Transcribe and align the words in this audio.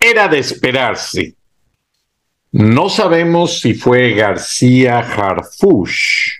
era 0.00 0.28
de 0.28 0.38
esperarse. 0.38 1.34
No 2.52 2.88
sabemos 2.88 3.60
si 3.60 3.74
fue 3.74 4.14
García 4.14 4.98
Harfush, 4.98 6.38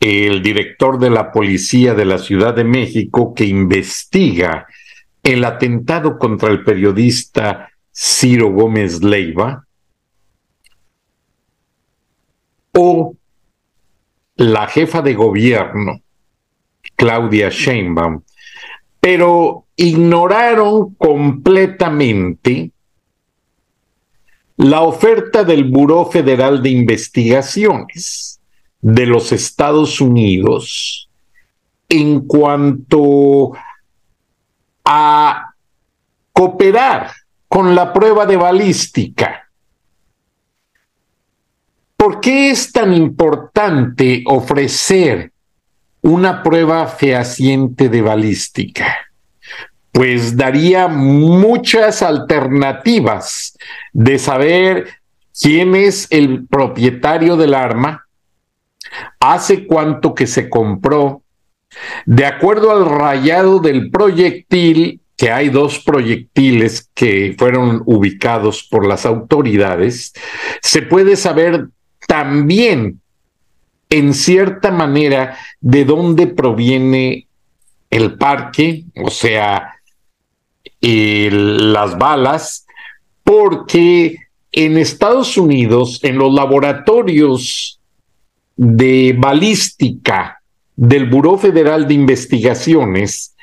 el 0.00 0.42
director 0.42 0.98
de 0.98 1.10
la 1.10 1.32
policía 1.32 1.94
de 1.94 2.04
la 2.04 2.18
Ciudad 2.18 2.54
de 2.54 2.64
México 2.64 3.34
que 3.34 3.44
investiga 3.44 4.66
el 5.22 5.44
atentado 5.44 6.18
contra 6.18 6.50
el 6.50 6.64
periodista 6.64 7.70
Ciro 7.92 8.50
Gómez 8.50 9.02
Leiva, 9.02 9.66
o 12.74 13.14
la 14.36 14.66
jefa 14.66 15.02
de 15.02 15.14
gobierno, 15.14 16.00
Claudia 16.96 17.50
Sheinbaum, 17.50 18.22
pero 19.02 19.66
ignoraron 19.74 20.94
completamente 20.94 22.70
la 24.58 24.82
oferta 24.82 25.42
del 25.42 25.64
Buró 25.64 26.06
Federal 26.06 26.62
de 26.62 26.70
Investigaciones 26.70 28.40
de 28.80 29.06
los 29.06 29.32
Estados 29.32 30.00
Unidos 30.00 31.10
en 31.88 32.20
cuanto 32.28 33.50
a 34.84 35.52
cooperar 36.32 37.10
con 37.48 37.74
la 37.74 37.92
prueba 37.92 38.24
de 38.24 38.36
balística. 38.36 39.50
¿Por 41.96 42.20
qué 42.20 42.52
es 42.52 42.70
tan 42.70 42.94
importante 42.94 44.22
ofrecer 44.26 45.31
una 46.02 46.42
prueba 46.42 46.86
fehaciente 46.86 47.88
de 47.88 48.02
balística? 48.02 48.96
Pues 49.90 50.36
daría 50.36 50.88
muchas 50.88 52.02
alternativas 52.02 53.56
de 53.92 54.18
saber 54.18 54.88
quién 55.40 55.74
es 55.74 56.06
el 56.10 56.46
propietario 56.46 57.36
del 57.36 57.54
arma, 57.54 58.06
hace 59.20 59.66
cuánto 59.66 60.14
que 60.14 60.26
se 60.26 60.48
compró, 60.48 61.22
de 62.04 62.26
acuerdo 62.26 62.70
al 62.70 62.86
rayado 62.86 63.58
del 63.58 63.90
proyectil, 63.90 65.00
que 65.16 65.30
hay 65.30 65.50
dos 65.50 65.78
proyectiles 65.78 66.90
que 66.94 67.34
fueron 67.38 67.82
ubicados 67.86 68.66
por 68.68 68.86
las 68.86 69.06
autoridades, 69.06 70.12
se 70.60 70.82
puede 70.82 71.16
saber 71.16 71.68
también 72.08 73.01
en 73.92 74.14
cierta 74.14 74.70
manera 74.70 75.36
de 75.60 75.84
dónde 75.84 76.26
proviene 76.26 77.26
el 77.90 78.16
parque, 78.16 78.84
o 78.96 79.10
sea, 79.10 79.74
las 80.80 81.98
balas, 81.98 82.66
porque 83.22 84.16
en 84.50 84.78
Estados 84.78 85.36
Unidos, 85.36 86.00
en 86.04 86.16
los 86.16 86.32
laboratorios 86.32 87.80
de 88.56 89.14
balística 89.18 90.40
del 90.74 91.10
Buró 91.10 91.36
Federal 91.36 91.86
de 91.86 91.92
Investigaciones, 91.92 93.36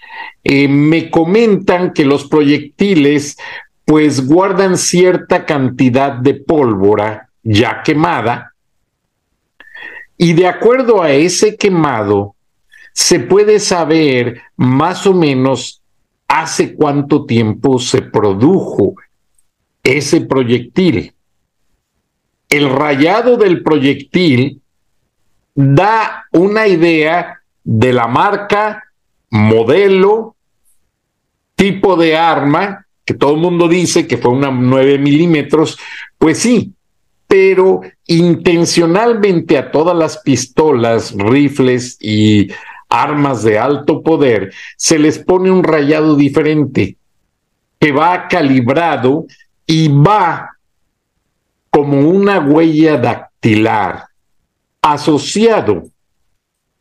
eh, 0.43 0.67
me 0.67 1.11
comentan 1.11 1.93
que 1.93 2.05
los 2.05 2.27
proyectiles 2.27 3.37
pues 3.85 4.25
guardan 4.25 4.79
cierta 4.79 5.45
cantidad 5.45 6.13
de 6.13 6.33
pólvora 6.33 7.29
ya 7.43 7.83
quemada 7.83 8.48
y 10.21 10.33
de 10.33 10.47
acuerdo 10.47 11.01
a 11.01 11.13
ese 11.13 11.55
quemado, 11.55 12.35
se 12.93 13.21
puede 13.21 13.61
saber 13.61 14.41
más 14.57 15.07
o 15.07 15.13
menos 15.13 15.81
hace 16.27 16.75
cuánto 16.75 17.25
tiempo 17.25 17.79
se 17.79 18.01
produjo 18.01 18.95
ese 19.81 20.19
proyectil. 20.19 21.13
El 22.49 22.69
rayado 22.69 23.37
del 23.37 23.63
proyectil 23.63 24.61
da 25.55 26.25
una 26.33 26.67
idea 26.67 27.39
de 27.63 27.93
la 27.93 28.07
marca, 28.07 28.83
modelo, 29.29 30.35
tipo 31.55 31.95
de 31.95 32.17
arma, 32.17 32.85
que 33.05 33.13
todo 33.13 33.35
el 33.35 33.39
mundo 33.39 33.69
dice 33.69 34.05
que 34.05 34.17
fue 34.17 34.31
una 34.31 34.51
9 34.51 34.97
milímetros, 34.97 35.79
pues 36.17 36.39
sí, 36.39 36.73
pero 37.29 37.81
intencionalmente 38.07 39.55
a 39.55 39.69
todas 39.69 39.95
las 39.95 40.17
pistolas, 40.17 41.13
rifles 41.15 41.95
y 42.01 42.47
armas 42.89 43.43
de 43.43 43.59
alto 43.59 44.01
poder 44.01 44.51
se 44.75 44.97
les 44.97 45.19
pone 45.19 45.51
un 45.51 45.63
rayado 45.63 46.15
diferente 46.15 46.97
que 47.79 47.91
va 47.91 48.27
calibrado 48.27 49.27
y 49.67 49.89
va 49.89 50.57
como 51.69 52.09
una 52.09 52.39
huella 52.39 52.97
dactilar 52.97 54.07
asociado 54.81 55.83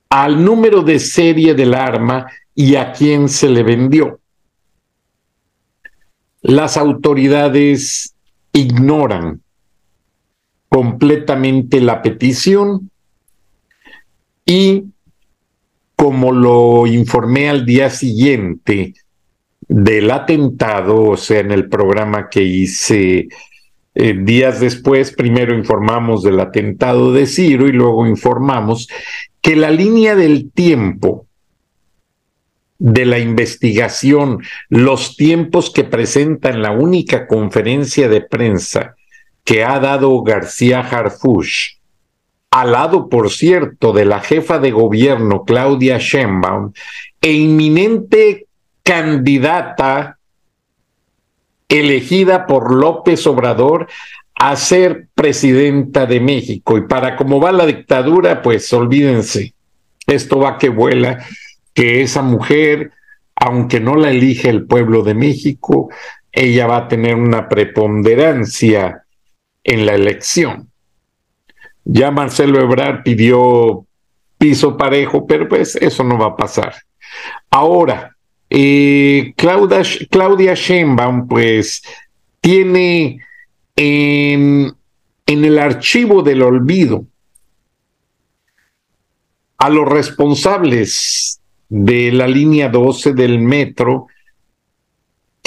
al 0.09 0.43
número 0.43 0.81
de 0.81 0.99
serie 0.99 1.53
del 1.53 1.75
arma 1.75 2.27
y 2.55 2.77
a 2.77 2.91
quién 2.93 3.29
se 3.29 3.51
le 3.51 3.63
vendió. 3.63 4.19
Las 6.41 6.79
autoridades 6.79 8.15
ignoran 8.55 9.43
completamente 10.69 11.81
la 11.81 12.03
petición 12.03 12.91
y 14.45 14.85
como 15.97 16.33
lo 16.33 16.87
informé 16.87 17.49
al 17.49 17.67
día 17.67 17.91
siguiente 17.91 18.95
del 19.67 20.11
atentado, 20.11 21.05
o 21.05 21.17
sea, 21.17 21.41
en 21.41 21.51
el 21.51 21.69
programa 21.69 22.29
que 22.31 22.43
hice 22.43 23.29
eh, 23.95 24.15
días 24.17 24.61
después, 24.61 25.13
primero 25.13 25.55
informamos 25.55 26.23
del 26.23 26.41
atentado 26.41 27.13
de 27.13 27.27
Ciro 27.27 27.67
y 27.67 27.73
luego 27.73 28.07
informamos 28.07 28.89
que 29.43 29.57
la 29.57 29.71
línea 29.71 30.15
del 30.15 30.51
tiempo 30.53 31.27
de 32.79 33.05
la 33.05 33.19
investigación, 33.19 34.41
los 34.69 35.17
tiempos 35.17 35.71
que 35.71 35.85
presenta 35.85 36.49
en 36.49 36.63
la 36.63 36.71
única 36.71 37.27
conferencia 37.27 38.09
de 38.09 38.21
prensa 38.21 38.95
que 39.49 39.65
ha 39.65 39.81
dado 39.81 40.23
García 40.23 40.81
Harfush, 40.81 41.77
al 42.51 42.73
lado, 42.73 43.09
por 43.09 43.31
cierto, 43.31 43.95
de 43.95 44.05
la 44.05 44.21
jefa 44.21 44.59
de 44.59 44.73
gobierno 44.73 45.45
Claudia 45.47 45.97
Sheinbaum 45.97 46.73
e 47.19 47.33
inminente 47.33 48.47
candidata 48.83 50.19
elegida 51.67 52.47
por 52.47 52.75
López 52.75 53.27
Obrador 53.27 53.89
a 54.35 54.55
ser 54.55 55.07
presidenta 55.15 56.05
de 56.05 56.21
México. 56.21 56.77
Y 56.77 56.83
para 56.83 57.17
cómo 57.17 57.41
va 57.41 57.51
la 57.51 57.65
dictadura, 57.65 58.43
pues 58.43 58.71
olvídense, 58.75 59.55
esto 60.07 60.41
va 60.41 60.59
que 60.59 60.69
vuela, 60.69 61.25
que 61.73 62.03
esa 62.03 62.21
mujer, 62.21 62.93
aunque 63.35 63.81
no 63.81 63.95
la 63.95 64.11
elige 64.11 64.51
el 64.51 64.67
pueblo 64.67 65.03
de 65.03 65.15
México, 65.15 65.89
ella 66.33 66.67
va 66.67 66.77
a 66.77 66.89
tener 66.89 67.15
una 67.15 67.49
preponderancia 67.49 69.05
en 69.69 69.85
la 69.85 69.95
elección. 69.95 70.71
Ya 71.85 72.11
Marcelo 72.11 72.59
Ebrard 72.59 73.03
pidió 73.03 73.85
piso 74.39 74.79
parejo, 74.79 75.27
pero 75.27 75.47
pues 75.47 75.77
eso 75.77 76.03
no 76.05 76.19
va 76.19 76.29
a 76.29 76.37
pasar. 76.37 76.75
Ahora, 77.51 78.17
eh, 78.49 79.35
Claudia, 79.37 79.83
Claudia 80.11 80.55
Sheinbaum 80.55 81.29
pues 81.29 81.83
tiene 82.41 83.21
en, 83.77 84.75
en 85.27 85.45
el 85.45 85.59
archivo 85.59 86.23
del 86.23 86.43
olvido 86.43 87.05
a 89.59 89.69
los 89.69 89.87
responsables 89.87 91.43
de 91.69 92.11
la 92.13 92.27
línea 92.27 92.71
12 92.71 93.13
del 93.13 93.39
metro 93.39 94.07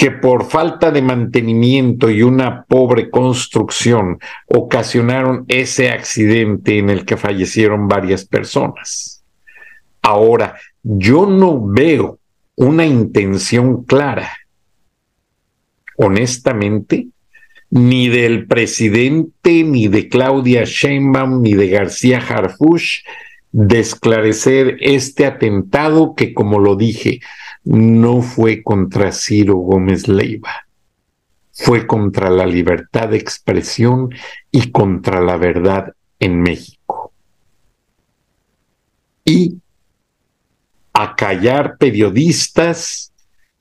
que 0.02 0.10
por 0.10 0.46
falta 0.46 0.90
de 0.90 1.00
mantenimiento 1.00 2.10
y 2.10 2.24
una 2.24 2.64
pobre 2.64 3.08
construcción 3.08 4.18
ocasionaron 4.46 5.44
ese 5.46 5.90
accidente 5.90 6.78
en 6.78 6.90
el 6.90 7.04
que 7.04 7.16
fallecieron 7.16 7.86
varias 7.86 8.24
personas. 8.24 9.22
Ahora, 10.02 10.56
yo 10.82 11.26
no 11.26 11.64
veo 11.64 12.18
una 12.56 12.84
intención 12.84 13.84
clara, 13.84 14.28
honestamente, 15.96 17.06
ni 17.70 18.08
del 18.08 18.48
presidente, 18.48 19.62
ni 19.62 19.86
de 19.86 20.08
Claudia 20.08 20.64
Sheinbaum, 20.64 21.42
ni 21.42 21.54
de 21.54 21.68
García 21.68 22.18
Harfush, 22.18 23.02
de 23.52 23.78
esclarecer 23.78 24.78
este 24.80 25.26
atentado 25.26 26.16
que, 26.16 26.34
como 26.34 26.58
lo 26.58 26.74
dije, 26.74 27.20
no 27.64 28.22
fue 28.22 28.62
contra 28.62 29.12
Ciro 29.12 29.56
Gómez 29.56 30.08
Leiva, 30.08 30.66
fue 31.52 31.86
contra 31.86 32.30
la 32.30 32.46
libertad 32.46 33.10
de 33.10 33.18
expresión 33.18 34.10
y 34.50 34.70
contra 34.70 35.20
la 35.20 35.36
verdad 35.36 35.94
en 36.18 36.40
México. 36.40 37.12
Y 39.24 39.58
acallar 40.92 41.76
periodistas 41.78 43.12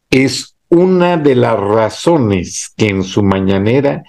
es 0.10 0.56
una 0.70 1.18
de 1.18 1.36
las 1.36 1.60
razones 1.60 2.74
que 2.76 2.90
en 2.90 3.04
su 3.04 3.24
mañanera 3.24 4.04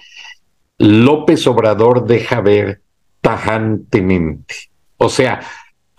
López 0.77 1.45
Obrador 1.47 2.07
deja 2.07 2.41
ver 2.41 2.81
tajantemente. 3.21 4.55
O 4.97 5.09
sea, 5.09 5.41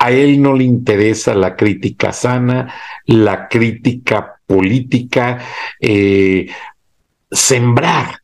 a 0.05 0.11
él 0.11 0.43
no 0.43 0.53
le 0.53 0.65
interesa 0.65 1.35
la 1.35 1.57
crítica 1.57 2.13
sana, 2.13 2.73
la 3.07 3.49
crítica 3.49 4.41
política, 4.47 5.39
eh, 5.81 6.47
sembrar 7.31 8.19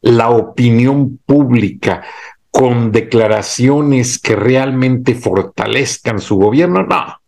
la 0.00 0.30
opinión 0.30 1.18
pública 1.26 2.02
con 2.50 2.92
declaraciones 2.92 4.18
que 4.18 4.34
realmente 4.34 5.14
fortalezcan 5.14 6.18
su 6.18 6.36
gobierno. 6.36 6.82
No, 6.84 7.19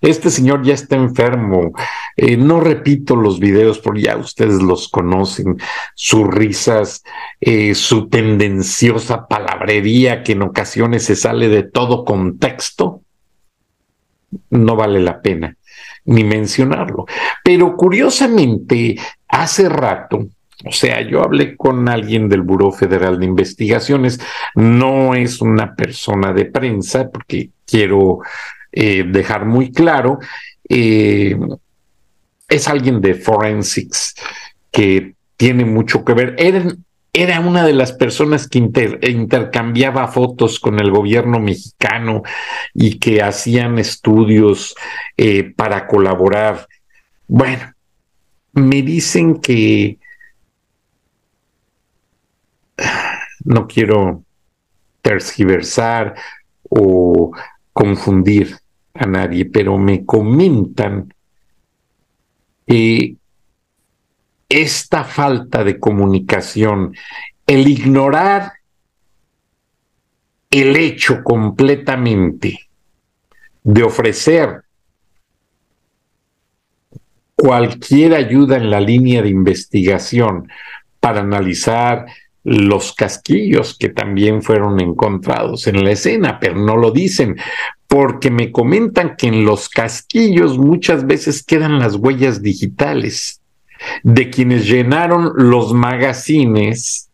este 0.00 0.30
señor 0.30 0.62
ya 0.62 0.74
está 0.74 0.96
enfermo. 0.96 1.72
Eh, 2.16 2.36
no 2.36 2.60
repito 2.60 3.16
los 3.16 3.38
videos 3.38 3.78
porque 3.78 4.02
ya 4.02 4.16
ustedes 4.16 4.62
los 4.62 4.88
conocen, 4.88 5.58
sus 5.94 6.26
risas, 6.26 7.02
eh, 7.40 7.74
su 7.74 8.08
tendenciosa 8.08 9.26
palabrería 9.26 10.22
que 10.22 10.32
en 10.32 10.42
ocasiones 10.42 11.04
se 11.04 11.16
sale 11.16 11.48
de 11.48 11.62
todo 11.62 12.04
contexto. 12.04 13.02
No 14.50 14.76
vale 14.76 15.00
la 15.00 15.20
pena 15.22 15.56
ni 16.08 16.24
mencionarlo. 16.24 17.06
Pero 17.44 17.76
curiosamente, 17.76 18.96
hace 19.28 19.68
rato, 19.68 20.28
o 20.64 20.72
sea, 20.72 21.02
yo 21.02 21.22
hablé 21.22 21.56
con 21.56 21.88
alguien 21.88 22.28
del 22.28 22.42
Buró 22.42 22.72
Federal 22.72 23.18
de 23.20 23.26
Investigaciones, 23.26 24.18
no 24.54 25.14
es 25.14 25.40
una 25.40 25.76
persona 25.76 26.32
de 26.32 26.46
prensa, 26.46 27.10
porque 27.10 27.50
quiero 27.64 28.20
eh, 28.72 29.04
dejar 29.06 29.44
muy 29.46 29.72
claro, 29.72 30.18
eh, 30.68 31.36
es 32.48 32.68
alguien 32.68 33.00
de 33.00 33.14
forensics 33.14 34.14
que 34.70 35.14
tiene 35.36 35.64
mucho 35.64 36.04
que 36.04 36.14
ver. 36.14 36.34
Era, 36.38 36.64
era 37.12 37.40
una 37.40 37.64
de 37.64 37.72
las 37.72 37.92
personas 37.92 38.48
que 38.48 38.58
intercambiaba 38.58 40.08
fotos 40.08 40.60
con 40.60 40.78
el 40.78 40.90
gobierno 40.90 41.40
mexicano 41.40 42.22
y 42.74 42.98
que 42.98 43.22
hacían 43.22 43.78
estudios 43.78 44.74
eh, 45.16 45.52
para 45.56 45.86
colaborar. 45.86 46.68
Bueno, 47.26 47.72
me 48.52 48.82
dicen 48.82 49.40
que 49.40 49.98
no 53.44 53.66
quiero 53.66 54.24
tergiversar 55.02 56.14
o 56.68 57.32
confundir 57.78 58.58
a 58.92 59.06
nadie, 59.06 59.44
pero 59.44 59.78
me 59.78 60.04
comentan 60.04 61.14
esta 64.48 65.04
falta 65.04 65.62
de 65.62 65.78
comunicación, 65.78 66.96
el 67.46 67.68
ignorar 67.68 68.50
el 70.50 70.74
hecho 70.74 71.22
completamente 71.22 72.68
de 73.62 73.82
ofrecer 73.84 74.64
cualquier 77.36 78.14
ayuda 78.14 78.56
en 78.56 78.70
la 78.72 78.80
línea 78.80 79.22
de 79.22 79.28
investigación 79.28 80.48
para 80.98 81.20
analizar 81.20 82.06
los 82.48 82.94
casquillos 82.94 83.76
que 83.78 83.88
también 83.90 84.42
fueron 84.42 84.80
encontrados 84.80 85.66
en 85.66 85.84
la 85.84 85.92
escena, 85.92 86.40
pero 86.40 86.56
no 86.56 86.76
lo 86.76 86.90
dicen, 86.90 87.36
porque 87.86 88.30
me 88.30 88.50
comentan 88.50 89.16
que 89.16 89.28
en 89.28 89.44
los 89.44 89.68
casquillos 89.68 90.58
muchas 90.58 91.06
veces 91.06 91.42
quedan 91.42 91.78
las 91.78 91.94
huellas 91.94 92.42
digitales 92.42 93.42
de 94.02 94.30
quienes 94.30 94.66
llenaron 94.66 95.32
los 95.36 95.72
magazines 95.72 97.10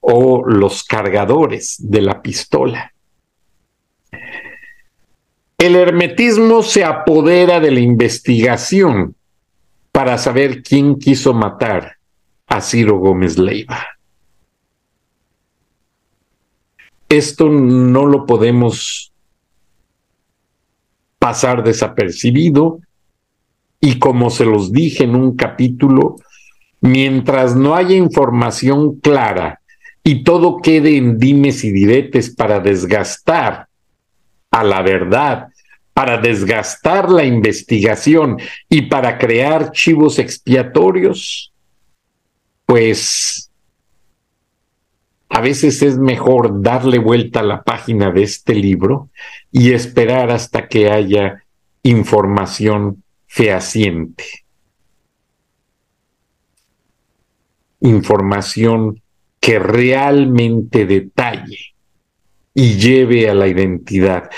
o 0.00 0.44
los 0.46 0.84
cargadores 0.84 1.76
de 1.78 2.00
la 2.00 2.22
pistola. 2.22 2.92
El 5.58 5.76
hermetismo 5.76 6.62
se 6.62 6.84
apodera 6.84 7.60
de 7.60 7.70
la 7.70 7.80
investigación 7.80 9.14
para 9.92 10.16
saber 10.18 10.62
quién 10.62 10.98
quiso 10.98 11.34
matar 11.34 11.96
a 12.46 12.60
Ciro 12.60 12.98
Gómez 12.98 13.38
Leiva. 13.38 13.99
Esto 17.10 17.50
no 17.50 18.06
lo 18.06 18.24
podemos 18.24 19.12
pasar 21.18 21.62
desapercibido. 21.62 22.80
Y 23.80 23.98
como 23.98 24.30
se 24.30 24.44
los 24.44 24.72
dije 24.72 25.04
en 25.04 25.16
un 25.16 25.36
capítulo, 25.36 26.16
mientras 26.80 27.56
no 27.56 27.74
haya 27.74 27.96
información 27.96 29.00
clara 29.00 29.60
y 30.04 30.22
todo 30.22 30.58
quede 30.58 30.96
en 30.96 31.18
dimes 31.18 31.64
y 31.64 31.72
diretes 31.72 32.30
para 32.34 32.60
desgastar 32.60 33.66
a 34.50 34.64
la 34.64 34.82
verdad, 34.82 35.48
para 35.92 36.18
desgastar 36.18 37.10
la 37.10 37.24
investigación 37.24 38.38
y 38.68 38.82
para 38.82 39.18
crear 39.18 39.72
chivos 39.72 40.18
expiatorios, 40.18 41.52
pues 42.66 43.49
a 45.32 45.40
veces 45.40 45.80
es 45.82 45.96
mejor 45.96 46.60
darle 46.60 46.98
vuelta 46.98 47.40
a 47.40 47.44
la 47.44 47.62
página 47.62 48.10
de 48.10 48.24
este 48.24 48.52
libro 48.52 49.10
y 49.52 49.72
esperar 49.72 50.30
hasta 50.30 50.66
que 50.66 50.90
haya 50.90 51.44
información 51.84 53.04
fehaciente. 53.28 54.24
Información 57.80 59.00
que 59.38 59.60
realmente 59.60 60.84
detalle 60.84 61.74
y 62.52 62.74
lleve 62.74 63.30
a 63.30 63.34
la 63.34 63.46
identidad. 63.46 64.30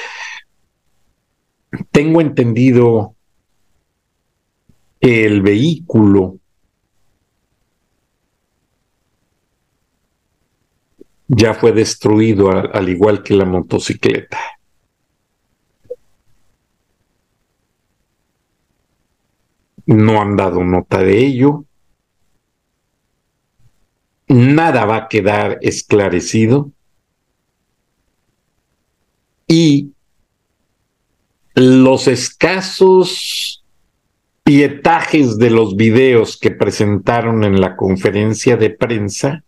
Tengo 1.91 2.21
entendido 2.21 3.17
que 5.01 5.25
el 5.25 5.41
vehículo 5.41 6.37
ya 11.35 11.55
fue 11.55 11.73
destruido 11.73 12.51
al, 12.51 12.89
igual 12.91 13.23
que 13.23 13.33
la 13.35 13.47
motocicleta. 13.47 14.39
No 19.87 20.21
han 20.21 20.37
dado 20.37 20.63
nota 20.63 20.99
de 20.99 21.25
ello. 21.25 21.65
Nada 24.29 24.85
va 24.85 24.97
a 24.97 25.09
quedar 25.09 25.59
esclarecido. 25.63 26.71
Y 29.49 29.93
los 31.55 32.09
escasos 32.09 33.65
pietajes 34.45 35.39
de 35.39 35.49
los 35.49 35.77
videos 35.77 36.39
que 36.39 36.51
presentaron 36.51 37.43
en 37.43 37.59
la 37.59 37.75
conferencia 37.75 38.59
de 38.59 38.69
prensa 38.69 39.45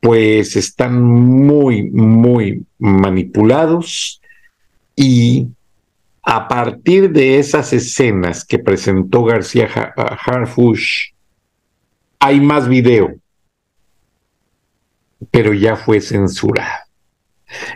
pues 0.00 0.56
están 0.56 1.02
muy, 1.02 1.90
muy 1.90 2.64
manipulados 2.78 4.20
y 4.96 5.48
a 6.22 6.48
partir 6.48 7.10
de 7.10 7.38
esas 7.38 7.72
escenas 7.72 8.44
que 8.44 8.58
presentó 8.58 9.24
García 9.24 9.66
Harfush, 10.26 11.12
hay 12.18 12.40
más 12.40 12.68
video 12.68 13.20
pero 15.30 15.52
ya 15.52 15.76
fue 15.76 16.00
censurado. 16.00 16.84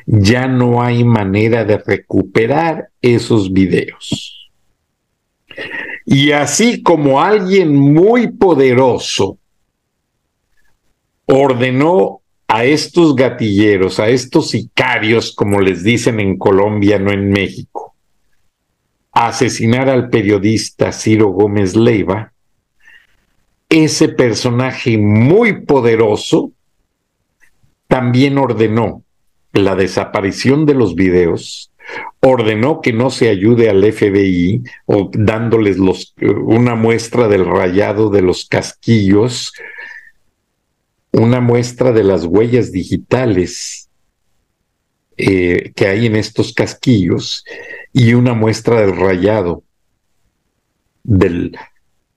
Ya 0.06 0.46
no 0.46 0.82
hay 0.82 1.04
manera 1.04 1.64
de 1.64 1.78
recuperar 1.78 2.88
esos 3.02 3.52
videos. 3.52 4.50
Y 6.06 6.32
así 6.32 6.82
como 6.82 7.20
alguien 7.20 7.74
muy 7.74 8.30
poderoso 8.30 9.38
ordenó 11.26 12.20
a 12.48 12.64
estos 12.64 13.16
gatilleros, 13.16 13.98
a 13.98 14.08
estos 14.08 14.50
sicarios, 14.50 15.34
como 15.34 15.60
les 15.60 15.82
dicen 15.82 16.20
en 16.20 16.38
Colombia, 16.38 16.98
no 16.98 17.10
en 17.10 17.30
México, 17.30 17.94
a 19.12 19.28
asesinar 19.28 19.88
al 19.88 20.10
periodista 20.10 20.92
Ciro 20.92 21.28
Gómez 21.28 21.74
Leiva, 21.74 22.32
ese 23.68 24.08
personaje 24.08 24.98
muy 24.98 25.62
poderoso 25.62 26.52
también 27.88 28.38
ordenó 28.38 29.02
la 29.52 29.74
desaparición 29.74 30.66
de 30.66 30.74
los 30.74 30.94
videos, 30.94 31.72
ordenó 32.20 32.80
que 32.80 32.92
no 32.92 33.10
se 33.10 33.28
ayude 33.28 33.68
al 33.68 33.84
FBI 33.92 34.62
o 34.86 35.10
dándoles 35.12 35.76
una 36.20 36.74
muestra 36.74 37.28
del 37.28 37.46
rayado 37.46 38.10
de 38.10 38.22
los 38.22 38.46
casquillos, 38.46 39.52
una 41.14 41.40
muestra 41.40 41.92
de 41.92 42.02
las 42.02 42.24
huellas 42.24 42.72
digitales 42.72 43.88
eh, 45.16 45.72
que 45.76 45.86
hay 45.86 46.06
en 46.06 46.16
estos 46.16 46.52
casquillos 46.52 47.44
y 47.92 48.14
una 48.14 48.34
muestra 48.34 48.80
del 48.80 48.96
rayado 48.96 49.62
del, 51.04 51.56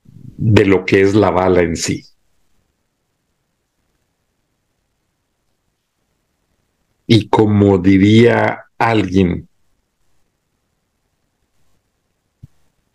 de 0.04 0.66
lo 0.66 0.84
que 0.84 1.02
es 1.02 1.14
la 1.14 1.30
bala 1.30 1.62
en 1.62 1.76
sí. 1.76 2.06
Y 7.06 7.30
como 7.30 7.78
diría 7.78 8.66
alguien 8.80 9.48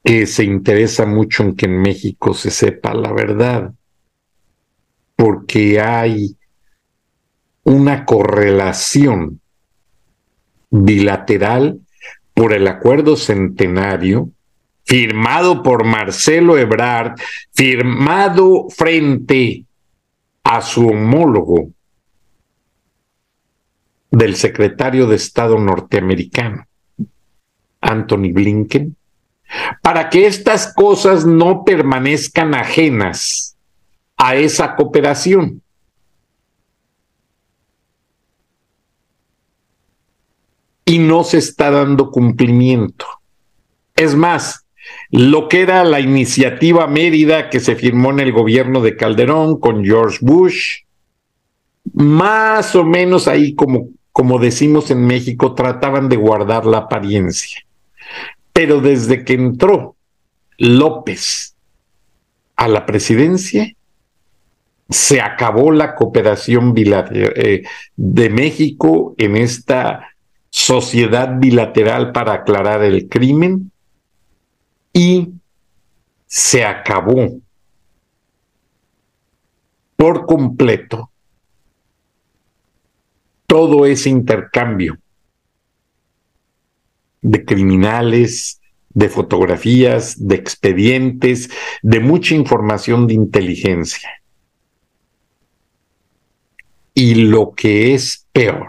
que 0.03 0.27
se 0.27 0.43
interesa 0.43 1.07
mucho 1.07 1.45
en 1.45 1.55
que 1.55 1.67
en 1.67 1.81
México 1.81 2.35
se 2.35 2.51
sepa 2.51 2.93
la 2.93 3.13
verdad, 3.13 3.73
porque 5.23 5.81
hay 5.81 6.37
una 7.63 8.05
correlación 8.05 9.41
bilateral 10.69 11.79
por 12.35 12.53
el 12.53 12.67
acuerdo 12.67 13.17
centenario 13.17 14.31
firmado 14.83 15.63
por 15.63 15.85
Marcelo 15.85 16.59
Ebrard, 16.59 17.21
firmado 17.53 18.67
frente 18.69 19.65
a 20.43 20.61
su 20.61 20.89
homólogo 20.89 21.71
del 24.11 24.35
secretario 24.35 25.07
de 25.07 25.15
Estado 25.15 25.57
norteamericano, 25.57 26.67
Anthony 27.81 28.33
Blinken, 28.33 28.97
para 29.83 30.11
que 30.11 30.27
estas 30.27 30.75
cosas 30.75 31.25
no 31.25 31.63
permanezcan 31.63 32.57
ajenas 32.57 33.53
a 34.25 34.37
esa 34.37 34.77
cooperación. 34.77 35.61
Y 40.85 41.01
no 41.01 41.25
se 41.25 41.39
está 41.39 41.73
dando 41.73 42.13
cumplimiento. 42.13 43.05
Es 43.97 44.15
más, 44.15 44.65
lo 45.11 45.49
que 45.49 45.63
era 45.63 45.83
la 45.83 45.99
iniciativa 45.99 46.87
Mérida 46.87 47.51
que 47.51 47.59
se 47.59 47.75
firmó 47.75 48.13
en 48.13 48.21
el 48.21 48.33
gobierno 48.33 48.81
de 48.81 48.97
Calderón 48.97 49.59
con 49.59 49.85
George 49.85 50.19
Bush, 50.21 50.83
más 51.93 52.77
o 52.77 52.85
menos 52.85 53.27
ahí 53.27 53.57
como, 53.57 53.89
como 54.13 54.39
decimos 54.39 54.93
en 54.93 55.05
México, 55.05 55.57
trataban 55.57 56.09
de 56.09 56.17
guardar 56.17 56.65
la 56.65 56.79
apariencia. 56.79 57.61
Pero 58.53 58.81
desde 58.81 59.25
que 59.25 59.33
entró 59.33 59.97
López 60.59 61.57
a 62.55 62.69
la 62.69 62.87
presidencia, 62.87 63.75
se 64.89 65.21
acabó 65.21 65.71
la 65.73 65.95
cooperación 65.95 66.75
bilateral 66.75 67.33
eh, 67.37 67.63
de 67.97 68.31
México 68.31 69.15
en 69.19 69.37
esta 69.37 70.09
sociedad 70.51 71.39
bilateral 71.39 72.13
para 72.13 72.35
aclarar 72.35 72.83
el 72.83 73.09
crimen 73.09 73.73
y 74.93 75.29
se 76.27 76.65
acabó 76.65 77.41
por 79.97 80.27
completo 80.27 81.11
todo 83.47 83.87
ese 83.87 84.11
intercambio 84.11 84.99
de 87.23 87.45
criminales, 87.45 88.61
de 88.91 89.09
fotografías, 89.09 90.27
de 90.27 90.35
expedientes, 90.35 91.51
de 91.83 92.01
mucha 92.01 92.35
información 92.35 93.07
de 93.07 93.15
inteligencia. 93.15 94.22
Y 97.05 97.17
lo 97.17 97.53
que 97.57 97.95
es 97.95 98.29
peor 98.31 98.69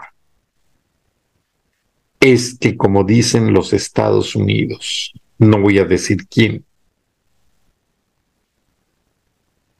es 2.18 2.58
que, 2.58 2.76
como 2.76 3.04
dicen 3.04 3.52
los 3.52 3.72
Estados 3.72 4.34
Unidos, 4.34 5.12
no 5.38 5.60
voy 5.60 5.78
a 5.78 5.84
decir 5.84 6.26
quién, 6.26 6.64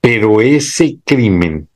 pero 0.00 0.40
ese 0.40 0.98
crimen 1.04 1.68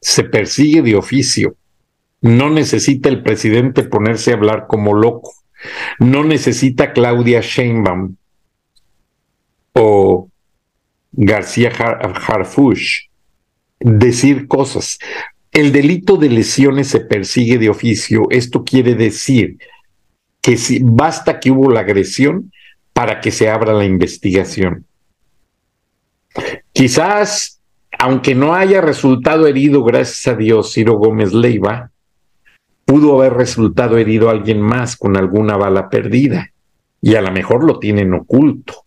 se 0.00 0.22
persigue 0.22 0.80
de 0.80 0.94
oficio. 0.94 1.56
No 2.20 2.48
necesita 2.48 3.08
el 3.08 3.24
presidente 3.24 3.82
ponerse 3.82 4.30
a 4.30 4.34
hablar 4.34 4.66
como 4.68 4.94
loco. 4.94 5.32
No 5.98 6.22
necesita 6.22 6.92
Claudia 6.92 7.40
Sheinbaum 7.40 8.14
o 9.72 10.30
García 11.16 11.70
Harfush 11.70 13.08
decir 13.80 14.48
cosas. 14.48 14.98
El 15.52 15.72
delito 15.72 16.16
de 16.16 16.30
lesiones 16.30 16.88
se 16.88 17.00
persigue 17.00 17.58
de 17.58 17.68
oficio. 17.68 18.22
Esto 18.30 18.64
quiere 18.64 18.94
decir 18.94 19.58
que 20.40 20.56
si, 20.56 20.80
basta 20.82 21.38
que 21.38 21.50
hubo 21.50 21.70
la 21.70 21.80
agresión 21.80 22.52
para 22.92 23.20
que 23.20 23.30
se 23.30 23.48
abra 23.48 23.72
la 23.72 23.84
investigación. 23.84 24.86
Quizás, 26.72 27.60
aunque 27.98 28.34
no 28.34 28.54
haya 28.54 28.80
resultado 28.80 29.46
herido, 29.46 29.84
gracias 29.84 30.26
a 30.34 30.36
Dios, 30.36 30.72
Ciro 30.72 30.98
Gómez 30.98 31.32
Leiva, 31.32 31.90
pudo 32.84 33.20
haber 33.20 33.34
resultado 33.34 33.96
herido 33.98 34.30
alguien 34.30 34.60
más 34.60 34.96
con 34.96 35.16
alguna 35.16 35.56
bala 35.56 35.88
perdida 35.88 36.50
y 37.00 37.14
a 37.14 37.22
lo 37.22 37.30
mejor 37.30 37.64
lo 37.64 37.78
tienen 37.78 38.12
oculto. 38.14 38.83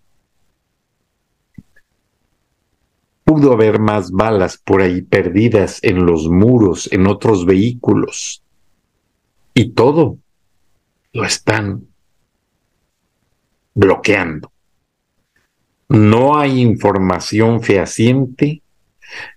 Pudo 3.27 3.51
haber 3.51 3.77
más 3.77 4.09
balas 4.09 4.57
por 4.57 4.81
ahí 4.81 5.01
perdidas 5.01 5.83
en 5.83 6.05
los 6.05 6.29
muros, 6.29 6.87
en 6.93 7.07
otros 7.07 7.45
vehículos. 7.45 8.41
Y 9.53 9.71
todo 9.71 10.17
lo 11.11 11.25
están 11.25 11.87
bloqueando. 13.73 14.49
No 15.89 16.37
hay 16.37 16.61
información 16.61 17.61
fehaciente, 17.61 18.61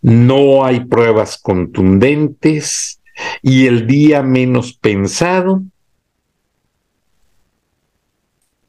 no 0.03 0.65
hay 0.65 0.85
pruebas 0.85 1.37
contundentes 1.37 3.01
y 3.43 3.67
el 3.67 3.89
día 3.89 4.23
menos 4.23 4.73
pensado, 4.73 5.65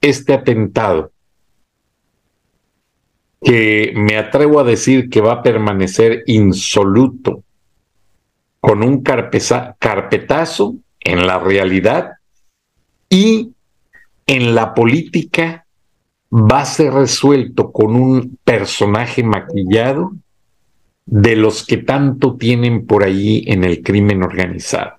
este 0.02 0.34
atentado, 0.34 1.12
que 3.42 3.92
me 3.96 4.18
atrevo 4.18 4.60
a 4.60 4.64
decir 4.64 5.10
que 5.10 5.22
va 5.22 5.34
a 5.34 5.44
permanecer 5.44 6.24
insoluto, 6.28 7.44
con 8.60 8.84
un 8.84 9.02
carpetazo 9.02 10.76
en 11.00 11.26
la 11.26 11.40
realidad, 11.40 12.12
y 13.10 13.52
en 14.28 14.56
la 14.56 14.74
política 14.74 15.66
va 16.32 16.62
a 16.62 16.66
ser 16.66 16.94
resuelto 16.94 17.72
con 17.72 17.96
un 17.96 18.38
personaje 18.44 19.24
maquillado 19.24 20.14
de 21.06 21.36
los 21.36 21.66
que 21.66 21.78
tanto 21.78 22.38
tienen 22.38 22.86
por 22.86 23.04
ahí 23.04 23.44
en 23.48 23.64
el 23.64 23.82
crimen 23.82 24.24
organizado. 24.24 24.94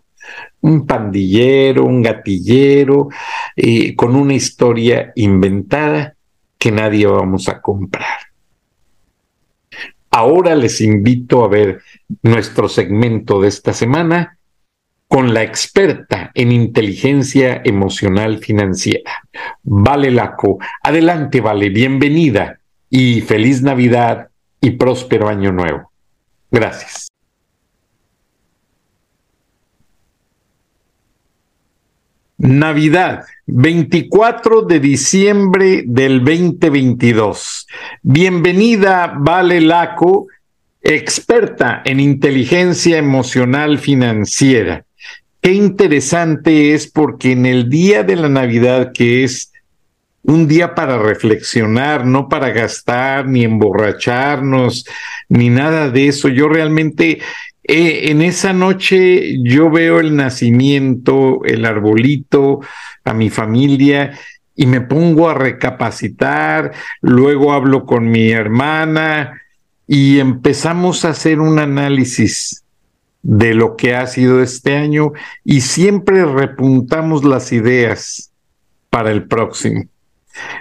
Un 0.61 0.87
pandillero, 0.87 1.85
un 1.85 2.03
gatillero, 2.03 3.09
eh, 3.57 3.95
con 3.97 4.15
una 4.15 4.35
historia 4.35 5.13
inventada 5.17 6.15
que 6.59 6.71
nadie 6.71 7.07
vamos 7.07 7.49
a 7.49 7.61
comprar. 7.61 8.32
Ahora 10.15 10.55
les 10.55 10.83
invito 10.83 11.43
a 11.43 11.49
ver 11.49 11.81
nuestro 12.23 12.69
segmento 12.69 13.41
de 13.41 13.49
esta 13.49 13.73
semana 13.73 14.39
con 15.09 15.33
la 15.35 15.43
experta 15.43 16.31
en 16.35 16.53
inteligencia 16.53 17.63
emocional 17.65 18.39
financiera, 18.39 19.13
Vale 19.63 20.11
Laco. 20.11 20.59
Adelante, 20.83 21.41
Vale, 21.41 21.71
bienvenida 21.71 22.61
y 22.89 23.23
feliz 23.23 23.63
Navidad 23.63 24.29
y 24.61 24.73
próspero 24.73 25.29
año 25.29 25.51
nuevo. 25.51 25.93
Gracias. 26.51 27.12
Navidad, 32.43 33.25
24 33.47 34.63
de 34.63 34.81
diciembre 34.81 35.85
del 35.87 36.25
2022. 36.25 37.69
Bienvenida, 38.03 39.15
Vale 39.17 39.61
Laco, 39.61 40.27
experta 40.81 41.83
en 41.85 42.01
inteligencia 42.01 42.99
emocional 42.99 43.79
financiera. 43.79 44.85
Qué 45.41 45.53
interesante 45.53 46.75
es 46.75 46.91
porque 46.91 47.31
en 47.31 47.47
el 47.47 47.69
día 47.69 48.03
de 48.03 48.17
la 48.17 48.29
Navidad, 48.29 48.91
que 48.93 49.23
es 49.23 49.53
un 50.25 50.49
día 50.49 50.75
para 50.75 50.99
reflexionar, 50.99 52.05
no 52.07 52.29
para 52.29 52.51
gastar, 52.51 53.29
ni 53.29 53.45
emborracharnos, 53.45 54.85
ni 55.29 55.49
nada 55.49 55.91
de 55.91 56.09
eso, 56.09 56.29
yo 56.29 56.49
realmente 56.49 57.21
eh, 57.65 58.11
en 58.11 58.23
esa 58.23 58.53
noche 58.53 59.39
yo 59.43 59.71
veo 59.71 60.01
el 60.01 60.17
nacimiento, 60.17 61.43
el 61.45 61.65
arbolito, 61.65 62.61
a 63.05 63.15
mi 63.15 63.31
familia 63.31 64.19
y 64.55 64.67
me 64.67 64.81
pongo 64.81 65.29
a 65.29 65.35
recapacitar, 65.35 66.73
luego 67.01 67.53
hablo 67.53 67.87
con 67.87 68.11
mi 68.11 68.31
hermana 68.31 69.41
y 69.87 70.19
empezamos 70.19 71.05
a 71.05 71.11
hacer 71.11 71.41
un 71.41 71.59
análisis 71.59 72.65
de 73.23 73.55
lo 73.55 73.77
que 73.77 73.95
ha 73.95 74.07
sido 74.07 74.43
este 74.43 74.77
año 74.77 75.13
y 75.45 75.61
siempre 75.61 76.25
repuntamos 76.25 77.25
las 77.25 77.53
ideas 77.53 78.33
para 78.91 79.13
el 79.13 79.25
próximo. 79.25 79.85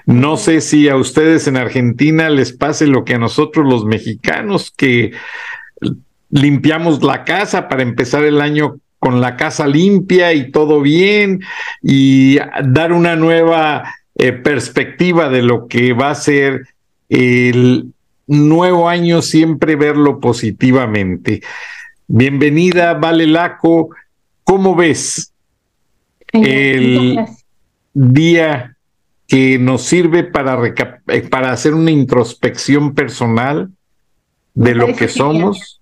No 0.06 0.38
sé 0.38 0.62
si 0.62 0.90
a 0.90 0.96
ustedes 0.96 1.48
en 1.48 1.58
Argentina 1.58 2.30
les 2.30 2.54
pase 2.54 2.88
lo 2.88 3.04
que 3.04 3.16
a 3.16 3.20
nosotros 3.20 3.66
los 3.66 3.86
mexicanos, 3.86 4.72
que 4.76 5.12
limpiamos 6.32 7.04
la 7.04 7.24
casa 7.24 7.68
para 7.68 7.84
empezar 7.84 8.24
el 8.24 8.42
año 8.42 8.78
con 9.00 9.20
la 9.20 9.36
casa 9.36 9.68
limpia 9.68 10.34
y 10.34 10.52
todo 10.52 10.82
bien 10.82 11.42
y 11.82 12.38
dar 12.64 12.94
una 12.94 13.16
nueva 13.16 13.84
eh, 14.16 14.32
perspectiva 14.32 15.30
de 15.30 15.42
lo 15.42 15.68
que 15.68 15.94
va 15.94 16.12
a 16.12 16.16
ser 16.16 16.68
el 17.10 17.94
nuevo 18.28 18.88
año, 18.88 19.22
siempre 19.22 19.76
verlo 19.76 20.20
positivamente. 20.20 21.42
Bienvenida, 22.08 22.94
Vale 22.94 23.28
Laco. 23.28 23.90
¿Cómo 24.44 24.76
ves 24.76 25.34
el 26.32 27.20
día 27.94 28.78
que 29.28 29.58
nos 29.58 29.82
sirve 29.82 30.24
para, 30.24 30.58
eh, 30.68 31.22
para 31.30 31.52
hacer 31.52 31.74
una 31.74 31.92
introspección 31.92 32.94
personal 32.94 33.72
de 34.54 34.76
lo 34.76 34.96
que 34.96 35.08
somos? 35.08 35.81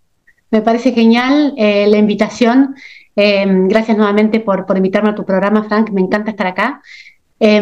Me 0.51 0.61
parece 0.61 0.91
genial 0.93 1.53
eh, 1.57 1.87
la 1.87 1.97
invitación. 1.97 2.75
Eh, 3.15 3.45
gracias 3.67 3.97
nuevamente 3.97 4.39
por, 4.39 4.65
invitarme 4.75 5.09
a 5.09 5.15
tu 5.15 5.25
programa, 5.25 5.63
Frank. 5.63 5.91
Me 5.91 6.01
encanta 6.01 6.31
estar 6.31 6.47
acá. 6.47 6.81
Eh, 7.39 7.61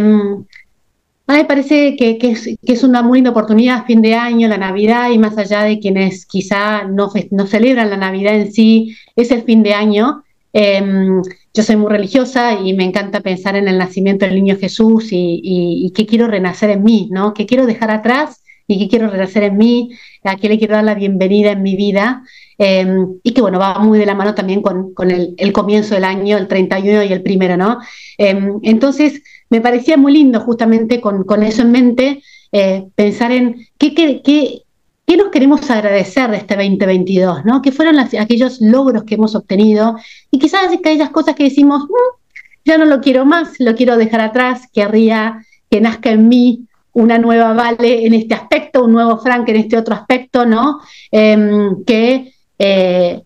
me 1.28 1.44
parece 1.44 1.98
que, 1.98 2.18
es, 2.62 2.84
una 2.84 3.02
muy 3.02 3.18
linda 3.18 3.32
oportunidad, 3.32 3.86
fin 3.86 4.02
de 4.02 4.16
año, 4.16 4.48
la 4.48 4.58
Navidad, 4.58 5.12
y 5.12 5.18
más 5.18 5.38
allá 5.38 5.64
de 5.64 5.78
quienes 5.80 6.26
quizá 6.26 6.86
no, 6.86 7.10
celebran 7.46 7.90
la 7.90 7.98
Navidad 7.98 8.36
en 8.36 8.54
sí, 8.54 8.96
es 9.14 9.32
el 9.32 9.44
fin 9.44 9.62
de 9.62 9.74
año. 9.74 10.24
yo 10.54 11.64
soy 11.64 11.76
muy 11.76 11.92
religiosa 11.92 12.54
y 12.54 12.74
me 12.74 12.86
encanta 12.86 13.20
pensar 13.20 13.58
en 13.58 13.68
el 13.68 13.78
nacimiento 13.78 14.26
del 14.26 14.36
niño 14.36 14.56
Jesús 14.58 15.10
y, 15.12 15.92
que 15.94 16.06
quiero 16.06 16.28
renacer 16.28 16.70
en 16.70 16.84
mí, 16.84 17.10
¿no? 17.12 17.34
Que 17.34 17.46
quiero 17.46 17.66
dejar 17.66 17.92
atrás 17.92 18.42
y 18.66 18.80
que 18.80 18.88
quiero 18.88 19.10
renacer 19.10 19.44
en 19.44 19.58
mí, 19.58 19.92
a 20.24 20.38
que 20.38 20.48
le 20.48 20.58
quiero 20.58 20.76
dar 20.76 20.86
la 20.86 20.96
bienvenida 20.96 21.52
en 21.52 21.62
mi 21.62 21.76
vida. 21.76 22.24
Em, 22.58 23.20
y 23.22 23.34
que 23.34 23.42
bueno, 23.42 23.60
va 23.60 23.78
muy 23.80 24.00
de 24.00 24.06
la 24.06 24.16
mano 24.16 24.34
también 24.34 24.62
con, 24.62 24.94
el, 25.12 25.54
comienzo 25.54 25.94
del 25.94 26.04
año, 26.04 26.38
el 26.38 26.48
31 26.48 27.04
y 27.04 27.14
el 27.14 27.22
primero, 27.22 27.56
¿no? 27.56 27.80
Em, 28.18 28.60
entonces, 28.64 29.22
me 29.50 29.62
parecía 29.62 29.98
muy 29.98 30.14
lindo 30.14 30.40
justamente 30.42 31.00
con, 31.00 31.44
eso 31.44 31.62
en 31.62 31.72
mente, 31.72 32.24
eh, 32.52 32.88
pensar 32.96 33.32
en 33.32 33.68
qué, 33.78 33.94
qué, 33.94 34.22
qué, 34.24 35.18
nos 35.18 35.30
queremos 35.30 35.70
agradecer 35.70 36.32
de 36.32 36.38
este 36.38 36.56
2022, 36.56 37.46
¿no? 37.46 37.62
¿Qué 37.62 37.72
fueron 37.72 38.00
aquellos 38.00 38.60
logros 38.60 39.04
que 39.04 39.16
hemos 39.16 39.36
obtenido? 39.36 39.96
Y 40.32 40.40
quizás 40.40 40.74
aquellas 40.74 41.12
cosas 41.12 41.36
que 41.36 41.44
decimos, 41.44 41.84
mm, 41.84 42.18
ya 42.66 42.78
no 42.78 42.86
lo 42.86 43.02
quiero 43.02 43.26
más, 43.26 43.60
lo 43.60 43.76
quiero 43.76 43.98
dejar 43.98 44.22
atrás, 44.22 44.68
querría 44.74 45.46
que 45.70 45.80
nazca 45.80 46.12
en 46.12 46.28
mí 46.28 46.68
una 46.94 47.20
nueva 47.20 47.54
Vale 47.54 48.08
en 48.08 48.16
este 48.16 48.34
aspecto, 48.34 48.84
un 48.84 48.94
nuevo 48.94 49.20
Frank 49.20 49.48
en 49.50 49.58
este 49.58 49.78
otro 49.78 49.94
aspecto, 49.94 50.46
¿no? 50.46 50.82
Em, 51.12 51.84
que 51.86 52.34
eh, 52.60 53.22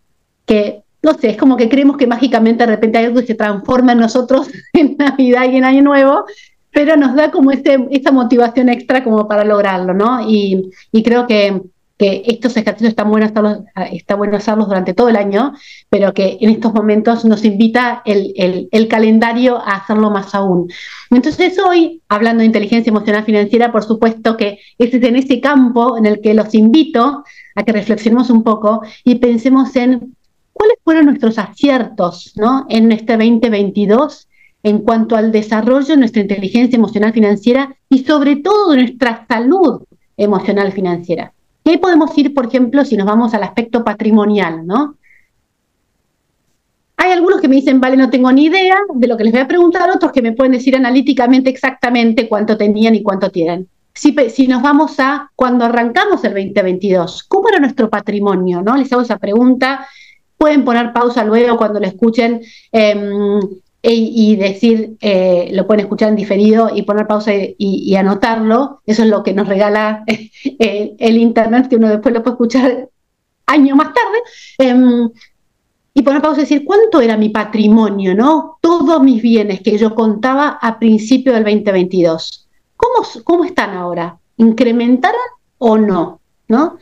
que, 0.45 0.81
no 1.03 1.13
sé, 1.13 1.29
es 1.31 1.37
como 1.37 1.57
que 1.57 1.69
creemos 1.69 1.97
que 1.97 2.07
mágicamente 2.07 2.65
de 2.65 2.71
repente 2.71 2.97
hay 2.97 3.05
algo 3.05 3.21
que 3.21 3.27
se 3.27 3.35
transforma 3.35 3.93
en 3.93 3.99
nosotros 3.99 4.49
en 4.73 4.97
Navidad 4.97 5.45
y 5.51 5.57
en 5.57 5.65
Año 5.65 5.81
Nuevo, 5.81 6.25
pero 6.71 6.95
nos 6.95 7.15
da 7.15 7.31
como 7.31 7.51
este, 7.51 7.87
esta 7.91 8.11
motivación 8.11 8.69
extra 8.69 9.03
como 9.03 9.27
para 9.27 9.43
lograrlo, 9.43 9.93
¿no? 9.93 10.21
Y, 10.27 10.71
creo 11.03 11.27
que, 11.27 11.61
que, 11.97 12.23
estos 12.25 12.55
ejercicios 12.55 12.91
están 12.91 13.09
buenos 13.09 13.31
hacerlos, 13.31 13.59
está 13.91 14.15
bueno 14.15 14.37
hacerlos 14.37 14.67
durante 14.67 14.93
todo 14.93 15.09
el 15.09 15.17
año, 15.17 15.53
pero 15.89 16.13
que 16.13 16.37
en 16.39 16.49
estos 16.49 16.73
momentos 16.73 17.25
nos 17.25 17.43
invita 17.43 18.01
el, 18.05 18.33
el, 18.37 18.69
el 18.71 18.87
calendario 18.87 19.57
a 19.57 19.77
hacerlo 19.77 20.11
más 20.11 20.33
aún. 20.33 20.71
Entonces 21.09 21.59
hoy, 21.59 22.01
hablando 22.07 22.39
de 22.39 22.45
inteligencia 22.45 22.89
emocional 22.89 23.25
financiera, 23.25 23.71
por 23.71 23.83
supuesto 23.83 24.37
que 24.37 24.59
es 24.77 24.93
en 24.93 25.15
ese 25.17 25.41
campo 25.41 25.97
en 25.97 26.05
el 26.05 26.21
que 26.21 26.33
los 26.33 26.53
invito 26.55 27.25
a 27.55 27.63
que 27.63 27.71
reflexionemos 27.71 28.29
un 28.29 28.43
poco 28.43 28.81
y 29.03 29.15
pensemos 29.15 29.75
en 29.75 30.15
cuáles 30.53 30.77
fueron 30.83 31.05
nuestros 31.05 31.37
aciertos 31.37 32.33
¿no? 32.35 32.65
en 32.69 32.91
este 32.91 33.17
2022 33.17 34.27
en 34.63 34.79
cuanto 34.79 35.15
al 35.15 35.31
desarrollo 35.31 35.87
de 35.87 35.97
nuestra 35.97 36.21
inteligencia 36.21 36.77
emocional 36.77 37.13
financiera 37.13 37.75
y 37.89 38.03
sobre 38.03 38.37
todo 38.37 38.71
de 38.71 38.77
nuestra 38.77 39.25
salud 39.27 39.83
emocional 40.17 40.71
financiera. 40.71 41.33
Ahí 41.65 41.77
podemos 41.77 42.15
ir, 42.17 42.33
por 42.33 42.47
ejemplo, 42.47 42.85
si 42.85 42.97
nos 42.97 43.07
vamos 43.07 43.33
al 43.33 43.43
aspecto 43.43 43.83
patrimonial, 43.83 44.65
¿no? 44.65 44.97
Hay 46.97 47.11
algunos 47.11 47.41
que 47.41 47.47
me 47.47 47.55
dicen, 47.55 47.81
vale, 47.81 47.97
no 47.97 48.11
tengo 48.11 48.31
ni 48.31 48.45
idea 48.45 48.77
de 48.93 49.07
lo 49.07 49.17
que 49.17 49.23
les 49.23 49.33
voy 49.33 49.41
a 49.41 49.47
preguntar, 49.47 49.89
otros 49.89 50.11
que 50.11 50.21
me 50.21 50.33
pueden 50.33 50.51
decir 50.51 50.75
analíticamente 50.75 51.49
exactamente 51.49 52.27
cuánto 52.29 52.57
tenían 52.57 52.93
y 52.93 53.01
cuánto 53.01 53.31
tienen. 53.31 53.67
Si, 53.93 54.47
nos 54.47 54.61
vamos 54.61 54.99
a 54.99 55.31
cuando 55.35 55.65
arrancamos 55.65 56.23
el 56.23 56.33
2022, 56.33 57.23
¿cómo 57.23 57.49
era 57.49 57.59
nuestro 57.59 57.89
patrimonio? 57.89 58.61
¿no? 58.61 58.77
Les 58.77 58.91
hago 58.93 59.01
esa 59.01 59.17
pregunta. 59.17 59.87
Pueden 60.37 60.63
poner 60.63 60.93
pausa 60.93 61.23
luego 61.23 61.57
cuando 61.57 61.79
lo 61.79 61.85
escuchen 61.85 62.41
em, 62.71 63.39
e, 63.83 63.93
y, 63.93 64.35
decir, 64.37 64.95
eh, 65.01 65.49
lo 65.53 65.67
pueden 65.67 65.81
escuchar 65.81 66.09
en 66.09 66.15
diferido 66.15 66.71
y 66.73 66.83
poner 66.83 67.05
pausa 67.05 67.31
y, 67.35 67.95
anotarlo. 67.95 68.81
Eso 68.85 69.03
es 69.03 69.09
lo 69.09 69.23
que 69.23 69.33
nos 69.33 69.47
regala 69.47 70.03
el, 70.59 71.17
Internet, 71.17 71.67
que 71.67 71.75
uno 71.75 71.89
después 71.89 72.13
lo 72.13 72.23
puede 72.23 72.35
escuchar 72.35 72.89
años 73.45 73.75
más 73.75 73.93
tarde. 73.93 74.19
Em, 74.57 75.09
y 75.93 76.01
poner 76.01 76.21
pausa 76.21 76.39
y 76.39 76.43
decir, 76.43 76.63
¿cuánto 76.63 77.01
era 77.01 77.17
mi 77.17 77.29
patrimonio? 77.29 78.15
¿no? 78.15 78.57
Todos 78.61 79.03
mis 79.03 79.21
bienes 79.21 79.61
que 79.61 79.77
yo 79.77 79.93
contaba 79.93 80.57
a 80.61 80.79
principio 80.79 81.33
del 81.33 81.43
2022 81.43 82.47
¿Cómo, 83.23 83.45
están 83.45 83.71
ahora? 83.71 84.17
¿Incrementaron 84.37 85.21
o 85.57 85.77
no? 85.77 86.19
¿no? 86.47 86.77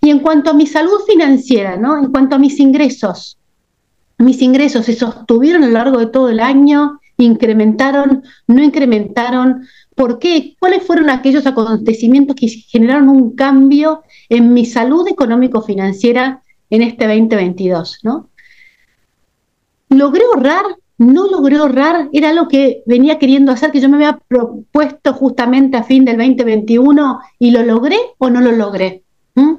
Y 0.00 0.10
en 0.10 0.20
cuanto 0.20 0.50
a 0.50 0.54
mi 0.54 0.66
salud 0.66 1.00
financiera, 1.06 1.76
¿no? 1.76 1.98
En 1.98 2.10
cuanto 2.10 2.36
a 2.36 2.38
mis 2.38 2.60
ingresos, 2.60 3.38
mis 4.18 4.42
ingresos 4.42 4.84
se 4.84 4.94
sostuvieron 4.94 5.64
a 5.64 5.66
lo 5.66 5.72
largo 5.72 5.98
de 5.98 6.06
todo 6.06 6.28
el 6.28 6.40
año, 6.40 7.00
incrementaron, 7.16 8.22
no 8.46 8.62
incrementaron, 8.62 9.66
¿por 9.94 10.18
qué? 10.18 10.56
¿Cuáles 10.60 10.82
fueron 10.82 11.08
aquellos 11.08 11.46
acontecimientos 11.46 12.36
que 12.36 12.48
generaron 12.48 13.08
un 13.08 13.34
cambio 13.34 14.02
en 14.28 14.52
mi 14.52 14.66
salud 14.66 15.08
económico-financiera 15.08 16.42
en 16.70 16.82
este 16.82 17.06
2022, 17.06 18.00
¿no? 18.02 18.28
¿Logré 19.88 20.24
ahorrar? 20.24 20.64
No 20.98 21.28
logré 21.28 21.56
ahorrar, 21.56 22.08
era 22.12 22.32
lo 22.32 22.48
que 22.48 22.82
venía 22.86 23.18
queriendo 23.18 23.52
hacer, 23.52 23.70
que 23.72 23.80
yo 23.80 23.88
me 23.88 23.96
había 23.96 24.18
propuesto 24.28 25.12
justamente 25.12 25.76
a 25.76 25.82
fin 25.82 26.04
del 26.04 26.18
2021 26.18 27.20
y 27.38 27.50
lo 27.50 27.62
logré 27.62 27.98
o 28.18 28.30
no 28.30 28.40
lo 28.40 28.52
logré. 28.52 29.02
¿Mm? 29.34 29.54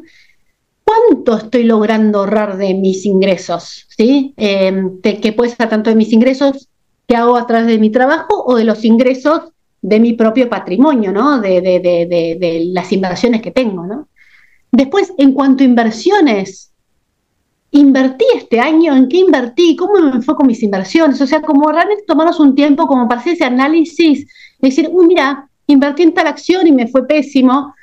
¿Cuánto 0.83 1.37
estoy 1.37 1.63
logrando 1.63 2.19
ahorrar 2.19 2.57
de 2.57 2.73
mis 2.73 3.05
ingresos? 3.05 3.87
¿Sí? 3.97 4.33
Em, 4.37 5.01
que 5.01 5.33
puede 5.33 5.49
ser 5.49 5.67
tanto 5.67 5.89
de 5.89 5.95
mis 5.95 6.13
ingresos 6.13 6.69
que 7.07 7.15
hago 7.15 7.35
a 7.35 7.47
través 7.47 7.67
de 7.67 7.79
mi 7.79 7.89
trabajo 7.89 8.43
o 8.45 8.55
de 8.55 8.63
los 8.63 8.85
ingresos 8.85 9.51
de 9.81 9.99
mi 9.99 10.13
propio 10.13 10.49
patrimonio, 10.49 11.11
¿no? 11.11 11.39
De, 11.39 11.61
de, 11.61 11.79
de, 11.79 12.65
las 12.71 12.91
inversiones 12.91 13.41
que 13.41 13.51
tengo, 13.51 13.85
¿no? 13.85 14.07
Después, 14.71 15.13
en 15.17 15.33
cuanto 15.33 15.63
a 15.63 15.67
inversiones, 15.67 16.73
invertí 17.79 18.25
este 18.35 18.59
año, 18.59 18.95
en 18.95 19.07
qué 19.09 19.17
invertí, 19.17 19.75
cómo 19.75 19.99
me 19.99 20.11
enfoco 20.11 20.43
mis 20.43 20.63
inversiones, 20.63 21.19
o 21.21 21.27
sea, 21.27 21.41
como 21.41 21.71
realmente 21.71 22.03
tomarnos 22.07 22.39
un 22.39 22.55
tiempo 22.55 22.87
como 22.87 23.07
para 23.07 23.21
hacer 23.21 23.33
ese 23.33 23.43
análisis, 23.43 24.25
decir, 24.59 24.89
uy, 24.91 25.07
mira, 25.07 25.49
invertí 25.67 26.03
en 26.03 26.13
tal 26.13 26.27
acción 26.27 26.65
y 26.67 26.71
me 26.71 26.87
fue 26.87 27.05
pésimo, 27.05 27.73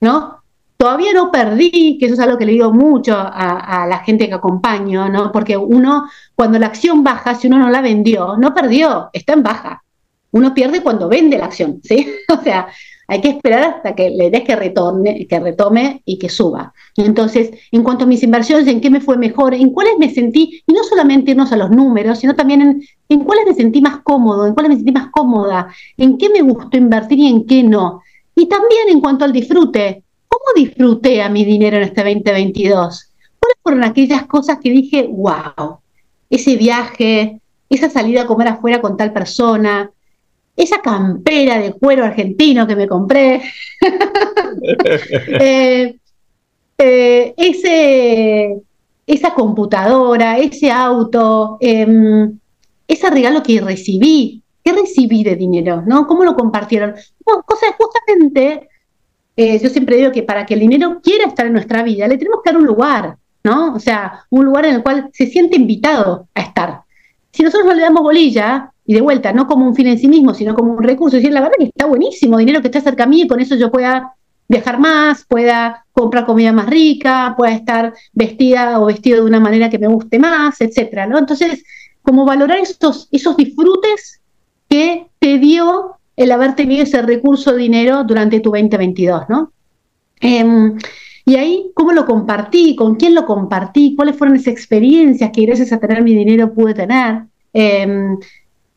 ¿no? 0.00 0.36
Todavía 0.76 1.12
no 1.12 1.30
perdí, 1.30 1.98
que 1.98 2.06
eso 2.06 2.14
es 2.14 2.20
algo 2.20 2.38
que 2.38 2.46
le 2.46 2.52
digo 2.52 2.72
mucho 2.72 3.14
a, 3.14 3.82
a, 3.82 3.86
la 3.86 3.98
gente 3.98 4.28
que 4.28 4.34
acompaño, 4.34 5.08
¿no? 5.08 5.30
Porque 5.30 5.56
uno, 5.56 6.08
cuando 6.34 6.58
la 6.58 6.66
acción 6.66 7.04
baja, 7.04 7.34
si 7.34 7.48
uno 7.48 7.58
no 7.58 7.68
la 7.68 7.82
vendió, 7.82 8.36
no 8.38 8.54
perdió, 8.54 9.10
está 9.12 9.34
en 9.34 9.42
baja. 9.42 9.82
Uno 10.30 10.54
pierde 10.54 10.82
cuando 10.82 11.08
vende 11.08 11.36
la 11.38 11.46
acción, 11.46 11.80
¿sí? 11.82 12.06
O 12.32 12.42
sea, 12.42 12.68
hay 13.10 13.20
que 13.20 13.28
esperar 13.30 13.64
hasta 13.64 13.96
que 13.96 14.08
le 14.08 14.30
des 14.30 14.44
que 14.44 14.54
retorne, 14.54 15.26
que 15.26 15.40
retome 15.40 16.00
y 16.04 16.16
que 16.16 16.28
suba. 16.28 16.72
entonces, 16.96 17.50
en 17.72 17.82
cuanto 17.82 18.04
a 18.04 18.06
mis 18.06 18.22
inversiones, 18.22 18.68
en 18.68 18.80
qué 18.80 18.88
me 18.88 19.00
fue 19.00 19.16
mejor, 19.16 19.52
en 19.52 19.70
cuáles 19.70 19.94
me 19.98 20.14
sentí, 20.14 20.62
y 20.64 20.72
no 20.72 20.84
solamente 20.84 21.32
irnos 21.32 21.50
a 21.50 21.56
los 21.56 21.72
números, 21.72 22.20
sino 22.20 22.36
también 22.36 22.62
en, 22.62 22.82
en 23.08 23.24
cuáles 23.24 23.46
me 23.46 23.54
sentí 23.54 23.80
más 23.80 24.02
cómodo, 24.04 24.46
en 24.46 24.54
cuáles 24.54 24.70
me 24.70 24.76
sentí 24.76 24.92
más 24.92 25.08
cómoda, 25.10 25.74
en 25.96 26.18
qué 26.18 26.30
me 26.30 26.40
gustó 26.42 26.76
invertir 26.76 27.18
y 27.18 27.26
en 27.26 27.46
qué 27.48 27.64
no. 27.64 28.00
Y 28.36 28.46
también 28.46 28.88
en 28.88 29.00
cuanto 29.00 29.24
al 29.24 29.32
disfrute, 29.32 30.04
¿cómo 30.28 30.44
disfruté 30.54 31.20
a 31.20 31.28
mi 31.28 31.44
dinero 31.44 31.78
en 31.78 31.82
este 31.82 32.04
2022? 32.04 33.10
¿Cuáles 33.40 33.58
fueron 33.60 33.82
aquellas 33.82 34.26
cosas 34.26 34.58
que 34.62 34.70
dije, 34.70 35.08
wow, 35.10 35.80
ese 36.30 36.54
viaje, 36.54 37.40
esa 37.68 37.90
salida 37.90 38.22
a 38.22 38.26
comer 38.26 38.46
afuera 38.46 38.80
con 38.80 38.96
tal 38.96 39.12
persona, 39.12 39.90
esa 40.56 40.80
campera 40.82 41.58
de 41.58 41.72
cuero 41.72 42.04
argentino 42.04 42.66
que 42.66 42.76
me 42.76 42.86
compré, 42.88 43.42
eh, 45.40 45.96
eh, 46.78 47.34
ese, 47.36 48.56
esa 49.06 49.34
computadora, 49.34 50.38
ese 50.38 50.70
auto, 50.70 51.58
em, 51.60 52.38
ese 52.86 53.10
regalo 53.10 53.42
que 53.42 53.60
recibí, 53.60 54.42
¿qué 54.62 54.72
recibí 54.72 55.22
de 55.22 55.36
dinero? 55.36 55.82
¿no? 55.86 56.06
¿Cómo 56.06 56.24
lo 56.24 56.34
compartieron? 56.34 56.94
cosas 57.46 57.74
justamente, 57.78 58.68
eh, 59.36 59.58
yo 59.58 59.70
siempre 59.70 59.96
digo 59.96 60.12
que 60.12 60.22
para 60.22 60.44
que 60.44 60.54
el 60.54 60.60
dinero 60.60 61.00
quiera 61.02 61.26
estar 61.26 61.46
en 61.46 61.52
nuestra 61.52 61.82
vida, 61.82 62.08
le 62.08 62.18
tenemos 62.18 62.40
que 62.42 62.50
dar 62.50 62.60
un 62.60 62.66
lugar, 62.66 63.16
¿no? 63.44 63.74
O 63.74 63.78
sea, 63.78 64.24
un 64.30 64.44
lugar 64.44 64.66
en 64.66 64.76
el 64.76 64.82
cual 64.82 65.08
se 65.12 65.26
siente 65.26 65.56
invitado 65.56 66.28
a 66.34 66.40
estar. 66.40 66.82
Si 67.32 67.42
nosotros 67.42 67.68
no 67.68 67.74
le 67.74 67.82
damos 67.82 68.02
bolilla, 68.02 68.72
y 68.90 68.92
de 68.92 69.02
vuelta, 69.02 69.32
no 69.32 69.46
como 69.46 69.68
un 69.68 69.76
fin 69.76 69.86
en 69.86 70.00
sí 70.00 70.08
mismo, 70.08 70.34
sino 70.34 70.52
como 70.52 70.72
un 70.72 70.82
recurso. 70.82 71.16
Es 71.16 71.22
decir, 71.22 71.32
la 71.32 71.42
verdad 71.42 71.54
que 71.60 71.66
está 71.66 71.86
buenísimo, 71.86 72.38
dinero 72.38 72.60
que 72.60 72.66
está 72.66 72.80
cerca 72.80 73.04
a 73.04 73.06
mí 73.06 73.22
y 73.22 73.28
con 73.28 73.38
eso 73.38 73.54
yo 73.54 73.70
pueda 73.70 74.16
viajar 74.48 74.80
más, 74.80 75.24
pueda 75.28 75.86
comprar 75.92 76.26
comida 76.26 76.50
más 76.50 76.66
rica, 76.68 77.34
pueda 77.36 77.54
estar 77.54 77.94
vestida 78.12 78.80
o 78.80 78.86
vestido 78.86 79.18
de 79.18 79.28
una 79.28 79.38
manera 79.38 79.70
que 79.70 79.78
me 79.78 79.86
guste 79.86 80.18
más, 80.18 80.60
etcétera, 80.60 81.06
¿no? 81.06 81.18
Entonces, 81.18 81.62
como 82.02 82.24
valorar 82.24 82.58
esos, 82.58 83.06
esos 83.12 83.36
disfrutes 83.36 84.20
que 84.68 85.06
te 85.20 85.38
dio 85.38 85.92
el 86.16 86.32
haber 86.32 86.56
tenido 86.56 86.82
ese 86.82 87.00
recurso 87.00 87.52
de 87.52 87.58
dinero 87.58 88.02
durante 88.02 88.40
tu 88.40 88.50
2022, 88.50 89.28
¿no? 89.28 89.52
Em, 90.20 90.76
y 91.24 91.36
ahí, 91.36 91.70
¿cómo 91.74 91.92
lo 91.92 92.06
compartí? 92.06 92.74
¿Con 92.74 92.96
quién 92.96 93.14
lo 93.14 93.24
compartí? 93.24 93.94
¿Cuáles 93.94 94.16
fueron 94.16 94.34
esas 94.34 94.48
experiencias 94.48 95.30
que 95.32 95.46
gracias 95.46 95.72
a 95.72 95.78
tener 95.78 96.02
mi 96.02 96.12
dinero 96.12 96.52
pude 96.52 96.74
tener? 96.74 97.26
Eh, 97.52 98.16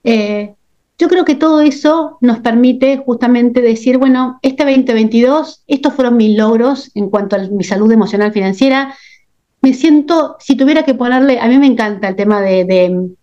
eh, 0.03 0.55
yo 0.97 1.07
creo 1.07 1.25
que 1.25 1.35
todo 1.35 1.61
eso 1.61 2.17
nos 2.21 2.39
permite 2.39 2.97
justamente 2.97 3.61
decir, 3.61 3.97
bueno, 3.97 4.39
este 4.41 4.63
2022, 4.63 5.63
estos 5.67 5.93
fueron 5.93 6.17
mis 6.17 6.37
logros 6.37 6.91
en 6.95 7.09
cuanto 7.09 7.35
a 7.35 7.39
mi 7.39 7.63
salud 7.63 7.91
emocional 7.91 8.31
financiera. 8.31 8.95
Me 9.61 9.73
siento, 9.73 10.35
si 10.39 10.55
tuviera 10.55 10.83
que 10.83 10.93
ponerle, 10.93 11.39
a 11.39 11.47
mí 11.47 11.57
me 11.57 11.67
encanta 11.67 12.09
el 12.09 12.15
tema 12.15 12.41
de, 12.41 13.15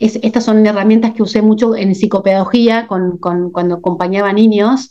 estas 0.00 0.44
son 0.44 0.64
herramientas 0.64 1.14
que 1.14 1.22
usé 1.22 1.42
mucho 1.42 1.74
en 1.76 1.94
psicopedagogía 1.94 2.86
cuando 2.86 3.74
acompañaba 3.74 4.32
niños. 4.32 4.90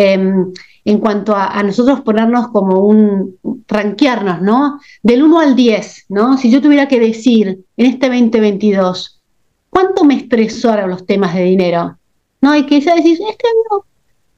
Em, 0.00 0.52
en 0.84 1.00
cuanto 1.00 1.34
a, 1.34 1.60
nosotros 1.64 2.02
ponernos 2.02 2.48
como 2.48 2.86
un, 2.86 3.36
ranquearnos, 3.66 4.40
¿no? 4.40 4.80
Del 5.02 5.24
1 5.24 5.40
al 5.40 5.56
10, 5.56 6.06
¿no? 6.08 6.38
Si 6.38 6.50
yo 6.50 6.62
tuviera 6.62 6.86
que 6.86 7.00
decir 7.00 7.64
en 7.76 7.86
este 7.86 8.06
2022, 8.06 9.17
¿Cuánto 9.78 10.02
me 10.02 10.16
estresaron 10.16 10.90
los 10.90 11.06
temas 11.06 11.36
de 11.36 11.44
dinero? 11.44 11.96
¿No? 12.40 12.56
Y 12.56 12.66
que 12.66 12.80
ya 12.80 12.96
decís, 12.96 13.20
este 13.20 13.46
año. 13.46 13.84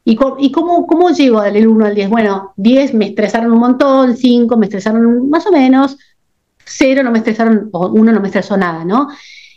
¿Y, 0.05 0.53
cómo, 0.53 0.87
cómo 0.87 1.09
llego 1.13 1.41
del 1.41 1.67
1 1.67 1.87
al 1.87 1.95
10? 1.95 2.11
Bueno, 2.11 2.53
10 2.59 2.93
me 2.93 3.07
estresaron 3.07 3.51
un 3.51 3.59
montón, 3.59 4.19
5 4.19 4.55
me 4.59 4.67
estresaron 4.67 5.31
más 5.31 5.47
o 5.47 5.51
menos, 5.51 5.97
0 6.67 7.03
no 7.05 7.11
me 7.11 7.21
estresaron, 7.21 7.71
o 7.73 7.89
1 7.89 8.13
no 8.13 8.21
me 8.21 8.29
estresó 8.29 8.59
nada, 8.59 8.85
¿no? 8.85 9.09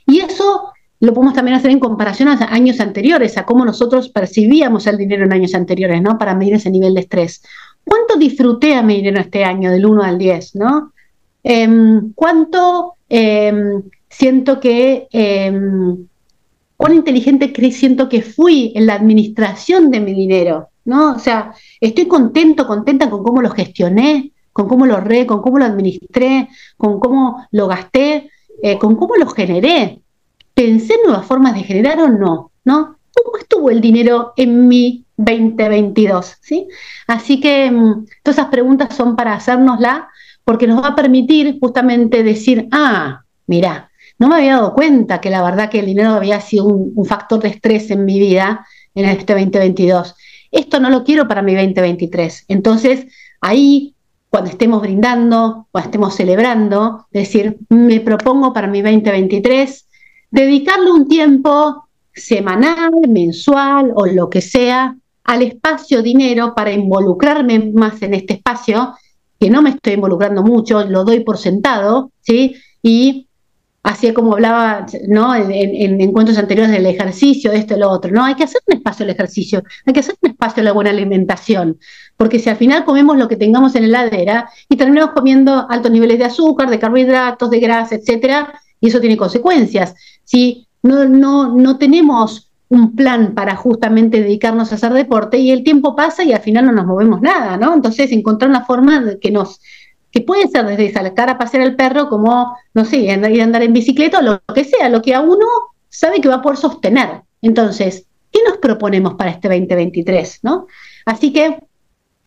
Y 0.07 0.21
eso 0.21 0.71
lo 1.01 1.13
podemos 1.13 1.33
también 1.33 1.57
hacer 1.57 1.71
en 1.71 1.81
comparación 1.81 2.29
a 2.29 2.37
años 2.53 2.79
anteriores, 2.79 3.37
a 3.37 3.45
cómo 3.45 3.65
nosotros 3.65 4.07
percibíamos 4.07 4.87
el 4.87 4.95
dinero 4.95 5.25
en 5.25 5.33
años 5.33 5.53
anteriores, 5.53 6.01
¿no? 6.01 6.17
Para 6.17 6.33
medir 6.33 6.53
ese 6.53 6.71
nivel 6.71 6.93
de 6.93 7.01
estrés. 7.01 7.43
¿Cuánto 7.83 8.15
disfruté 8.15 8.75
a 8.75 8.83
mi 8.83 8.95
dinero 8.95 9.19
este 9.19 9.43
año, 9.43 9.69
del 9.69 9.85
1 9.85 10.01
al 10.01 10.17
10, 10.17 10.55
¿no? 10.55 10.93
Em, 11.43 12.13
¿Cuánto 12.13 12.93
eh, 13.09 13.81
siento 14.13 14.59
que, 14.59 15.07
em, 15.11 16.07
cuán 16.77 16.93
inteligente 16.93 17.53
siento 17.71 18.09
que 18.09 18.21
fui 18.21 18.71
en 18.75 18.85
la 18.85 18.95
administración 18.95 19.89
de 19.91 19.99
mi 19.99 20.13
dinero, 20.13 20.69
¿no? 20.85 21.13
O 21.13 21.19
sea, 21.19 21.53
estoy 21.79 22.05
contento, 22.07 22.67
contenta 22.67 23.09
con 23.09 23.23
cómo 23.23 23.41
lo 23.41 23.49
gestioné, 23.49 24.31
con 24.51 24.67
cómo 24.67 24.85
lo 24.85 24.99
re, 24.99 25.25
con 25.25 25.41
cómo 25.41 25.57
lo 25.59 25.65
administré, 25.65 26.49
con 26.77 26.99
cómo 26.99 27.47
lo 27.51 27.67
gasté, 27.67 28.29
eh, 28.61 28.77
con 28.77 28.95
cómo 28.95 29.15
lo 29.15 29.27
generé. 29.27 30.01
¿Pensé 30.53 30.93
en 30.93 31.03
nuevas 31.05 31.25
formas 31.25 31.55
de 31.55 31.63
generar 31.63 31.99
o 31.99 32.07
no? 32.07 32.51
¿No? 32.63 32.97
¿Cómo 33.15 33.37
estuvo 33.39 33.69
el 33.69 33.81
dinero 33.81 34.33
en 34.37 34.67
mi 34.67 35.05
2022? 35.17 36.37
¿sí? 36.41 36.67
Así 37.07 37.39
que 37.39 37.65
em, 37.65 38.05
todas 38.21 38.37
esas 38.37 38.51
preguntas 38.51 38.95
son 38.95 39.15
para 39.15 39.33
hacérnosla 39.33 40.09
porque 40.43 40.67
nos 40.67 40.83
va 40.83 40.89
a 40.89 40.95
permitir 40.95 41.57
justamente 41.59 42.23
decir, 42.23 42.67
ah, 42.71 43.23
mira, 43.47 43.89
no 44.19 44.27
me 44.27 44.35
había 44.35 44.55
dado 44.55 44.73
cuenta 44.73 45.19
que 45.19 45.29
la 45.29 45.41
verdad 45.43 45.69
que 45.69 45.79
el 45.79 45.85
dinero 45.85 46.11
había 46.11 46.39
sido 46.39 46.65
un, 46.65 47.05
factor 47.05 47.41
de 47.41 47.49
estrés 47.49 47.89
en 47.91 48.05
mi 48.05 48.19
vida 48.19 48.65
en 48.95 49.05
este 49.05 49.33
2022. 49.33 50.15
Esto 50.51 50.79
no 50.79 50.89
lo 50.89 51.03
quiero 51.03 51.27
para 51.27 51.41
mi 51.41 51.55
2023. 51.55 52.45
Entonces, 52.47 53.07
ahí, 53.41 53.95
cuando 54.29 54.49
estemos 54.49 54.81
brindando, 54.81 55.67
cuando 55.71 55.87
estemos 55.87 56.15
celebrando, 56.15 57.07
decir, 57.11 57.57
me 57.69 57.99
propongo 57.99 58.53
para 58.53 58.67
mi 58.67 58.81
2023 58.81 59.87
dedicarle 60.31 60.91
un 60.91 61.07
tiempo 61.07 61.87
semanal, 62.13 62.91
mensual 63.07 63.91
o 63.95 64.05
lo 64.05 64.29
que 64.29 64.41
sea 64.41 64.95
al 65.23 65.41
espacio 65.41 66.01
dinero 66.01 66.53
para 66.55 66.71
involucrarme 66.71 67.71
más 67.73 68.01
en 68.01 68.13
este 68.13 68.33
espacio, 68.33 68.95
que 69.39 69.49
no 69.49 69.61
me 69.61 69.71
estoy 69.71 69.93
involucrando 69.93 70.43
mucho, 70.43 70.83
lo 70.85 71.03
doy 71.03 71.21
por 71.21 71.37
sentado, 71.37 72.11
¿sí? 72.21 72.55
Y 72.81 73.27
así 73.83 74.13
como 74.13 74.33
hablaba 74.33 74.85
¿no? 75.07 75.35
En, 75.35 76.01
encuentros 76.01 76.37
anteriores 76.37 76.71
del 76.71 76.85
ejercicio, 76.85 77.51
esto 77.51 77.77
lo 77.77 77.89
otro. 77.89 78.11
No, 78.11 78.23
hay 78.23 78.35
que 78.35 78.45
hacer 78.45 78.61
un 78.67 78.77
espacio 78.77 79.03
al 79.03 79.11
ejercicio, 79.11 79.61
hay 79.85 79.93
que 79.93 79.99
hacer 79.99 80.15
un 80.21 80.31
espacio 80.31 80.61
a 80.61 80.63
la 80.63 80.71
buena 80.71 80.89
alimentación, 80.89 81.77
porque 82.17 82.39
si 82.39 82.49
al 82.49 82.55
final 82.55 82.85
comemos 82.85 83.17
lo 83.17 83.27
que 83.27 83.35
tengamos 83.35 83.75
en 83.75 83.91
la 83.91 84.03
heladera 84.03 84.49
y 84.69 84.77
terminamos 84.77 85.13
comiendo 85.13 85.67
altos 85.69 85.91
niveles 85.91 86.17
de 86.17 86.25
azúcar, 86.25 86.69
de 86.69 86.79
carbohidratos, 86.79 87.49
de 87.49 87.59
grasa, 87.59 87.95
etcétera, 87.95 88.53
y 88.79 88.87
eso 88.87 88.99
tiene 88.99 89.17
consecuencias. 89.17 89.93
Si 90.23 90.67
no, 90.81 91.05
no, 91.05 91.53
no 91.53 91.77
tenemos 91.77 92.51
un 92.69 92.95
plan 92.95 93.35
para 93.35 93.55
justamente 93.55 94.21
dedicarnos 94.21 94.71
a 94.71 94.75
hacer 94.75 94.93
deporte 94.93 95.37
y 95.37 95.51
el 95.51 95.63
tiempo 95.63 95.95
pasa 95.95 96.23
y 96.23 96.33
al 96.33 96.41
final 96.41 96.65
no 96.65 96.71
nos 96.71 96.85
movemos 96.85 97.21
nada, 97.21 97.55
¿no? 97.57 97.73
Entonces 97.73 98.11
encontrar 98.11 98.49
una 98.49 98.65
forma 98.65 99.03
que 99.21 99.29
nos 99.29 99.59
que 100.13 100.21
puede 100.21 100.47
ser 100.47 100.65
desde 100.67 100.93
sacar 100.93 101.31
a 101.31 101.39
pasear 101.39 101.63
al 101.63 101.75
perro 101.75 102.07
como, 102.07 102.55
no 102.75 102.85
sé, 102.85 102.97
ir 102.97 103.11
a 103.11 103.43
andar 103.43 103.63
en 103.63 103.73
bicicleta 103.73 104.21
lo 104.21 104.39
que 104.53 104.63
sea, 104.63 104.87
lo 104.87 105.01
que 105.01 105.15
a 105.15 105.21
uno 105.21 105.45
sabe 105.89 106.21
que 106.21 106.29
va 106.29 106.35
a 106.35 106.41
poder 106.41 106.59
sostener. 106.59 107.23
Entonces, 107.41 108.05
¿qué 108.31 108.39
nos 108.47 108.59
proponemos 108.59 109.15
para 109.15 109.31
este 109.31 109.49
2023? 109.49 110.41
¿no? 110.43 110.67
Así 111.05 111.33
que 111.33 111.57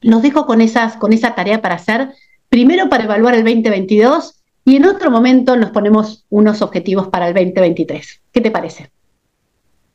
los 0.01 0.21
dejo 0.21 0.47
con, 0.47 0.61
esas, 0.61 0.97
con 0.97 1.13
esa 1.13 1.37
tarea 1.37 1.63
para 1.63 1.77
hacer, 1.77 2.11
primero 2.49 2.89
para 2.89 3.05
evaluar 3.05 3.35
el 3.37 3.45
2022 3.45 4.43
y 4.65 4.77
en 4.77 4.85
otro 4.85 5.13
momento 5.13 5.57
nos 5.57 5.71
ponemos 5.71 6.25
unos 6.29 6.63
objetivos 6.63 7.07
para 7.07 7.29
el 7.29 7.35
2023. 7.35 8.21
¿Qué 8.33 8.41
te 8.41 8.51
parece? 8.51 8.91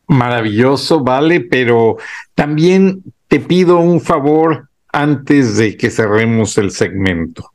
Maravilloso, 0.08 1.02
vale, 1.02 1.42
pero 1.42 1.98
también 2.36 3.04
te 3.28 3.42
pido 3.42 3.80
un 3.80 4.00
favor 4.00 4.70
antes 4.94 5.58
de 5.58 5.76
que 5.76 5.90
cerremos 5.90 6.58
el 6.58 6.72
segmento. 6.72 7.51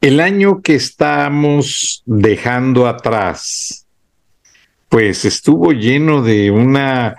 El 0.00 0.20
año 0.20 0.62
que 0.62 0.76
estamos 0.76 2.02
dejando 2.06 2.86
atrás, 2.86 3.86
pues 4.88 5.26
estuvo 5.26 5.72
lleno 5.72 6.22
de 6.22 6.50
una 6.50 7.16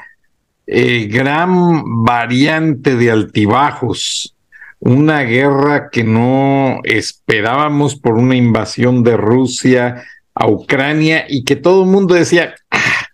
eh, 0.66 1.06
gran 1.06 2.04
variante 2.04 2.96
de 2.96 3.12
altibajos, 3.12 4.36
una 4.80 5.22
guerra 5.22 5.92
que 5.92 6.04
no 6.04 6.80
esperábamos 6.84 7.96
por 7.96 8.16
una 8.16 8.36
invasión 8.36 9.04
de 9.04 9.16
Rusia 9.16 10.04
a 10.34 10.48
Ucrania 10.48 11.26
y 11.30 11.44
que 11.44 11.58
todo 11.58 11.84
el 11.84 11.90
mundo 11.92 12.16
decía, 12.16 12.56
ah, 12.72 13.06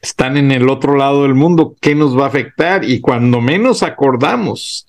están 0.00 0.36
en 0.36 0.52
el 0.52 0.68
otro 0.68 0.94
lado 0.94 1.24
del 1.24 1.34
mundo, 1.34 1.74
¿qué 1.80 1.96
nos 1.96 2.16
va 2.16 2.26
a 2.26 2.28
afectar? 2.28 2.84
Y 2.84 3.00
cuando 3.00 3.40
menos 3.40 3.82
acordamos, 3.82 4.85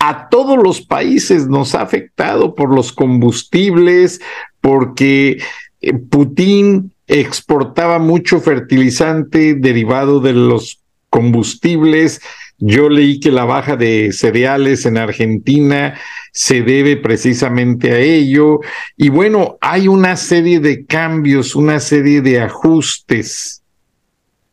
a 0.00 0.28
todos 0.28 0.58
los 0.60 0.80
países 0.80 1.46
nos 1.46 1.74
ha 1.74 1.82
afectado 1.82 2.54
por 2.54 2.74
los 2.74 2.92
combustibles, 2.92 4.20
porque 4.60 5.40
eh, 5.80 5.92
Putin 5.92 6.92
exportaba 7.06 7.98
mucho 7.98 8.40
fertilizante 8.40 9.54
derivado 9.54 10.20
de 10.20 10.32
los 10.32 10.80
combustibles. 11.10 12.20
Yo 12.58 12.88
leí 12.88 13.20
que 13.20 13.30
la 13.30 13.44
baja 13.44 13.76
de 13.76 14.12
cereales 14.12 14.86
en 14.86 14.96
Argentina 14.96 15.98
se 16.32 16.62
debe 16.62 16.96
precisamente 16.96 17.92
a 17.92 17.98
ello. 17.98 18.60
Y 18.96 19.10
bueno, 19.10 19.58
hay 19.60 19.86
una 19.86 20.16
serie 20.16 20.60
de 20.60 20.86
cambios, 20.86 21.54
una 21.54 21.78
serie 21.78 22.22
de 22.22 22.40
ajustes 22.40 23.62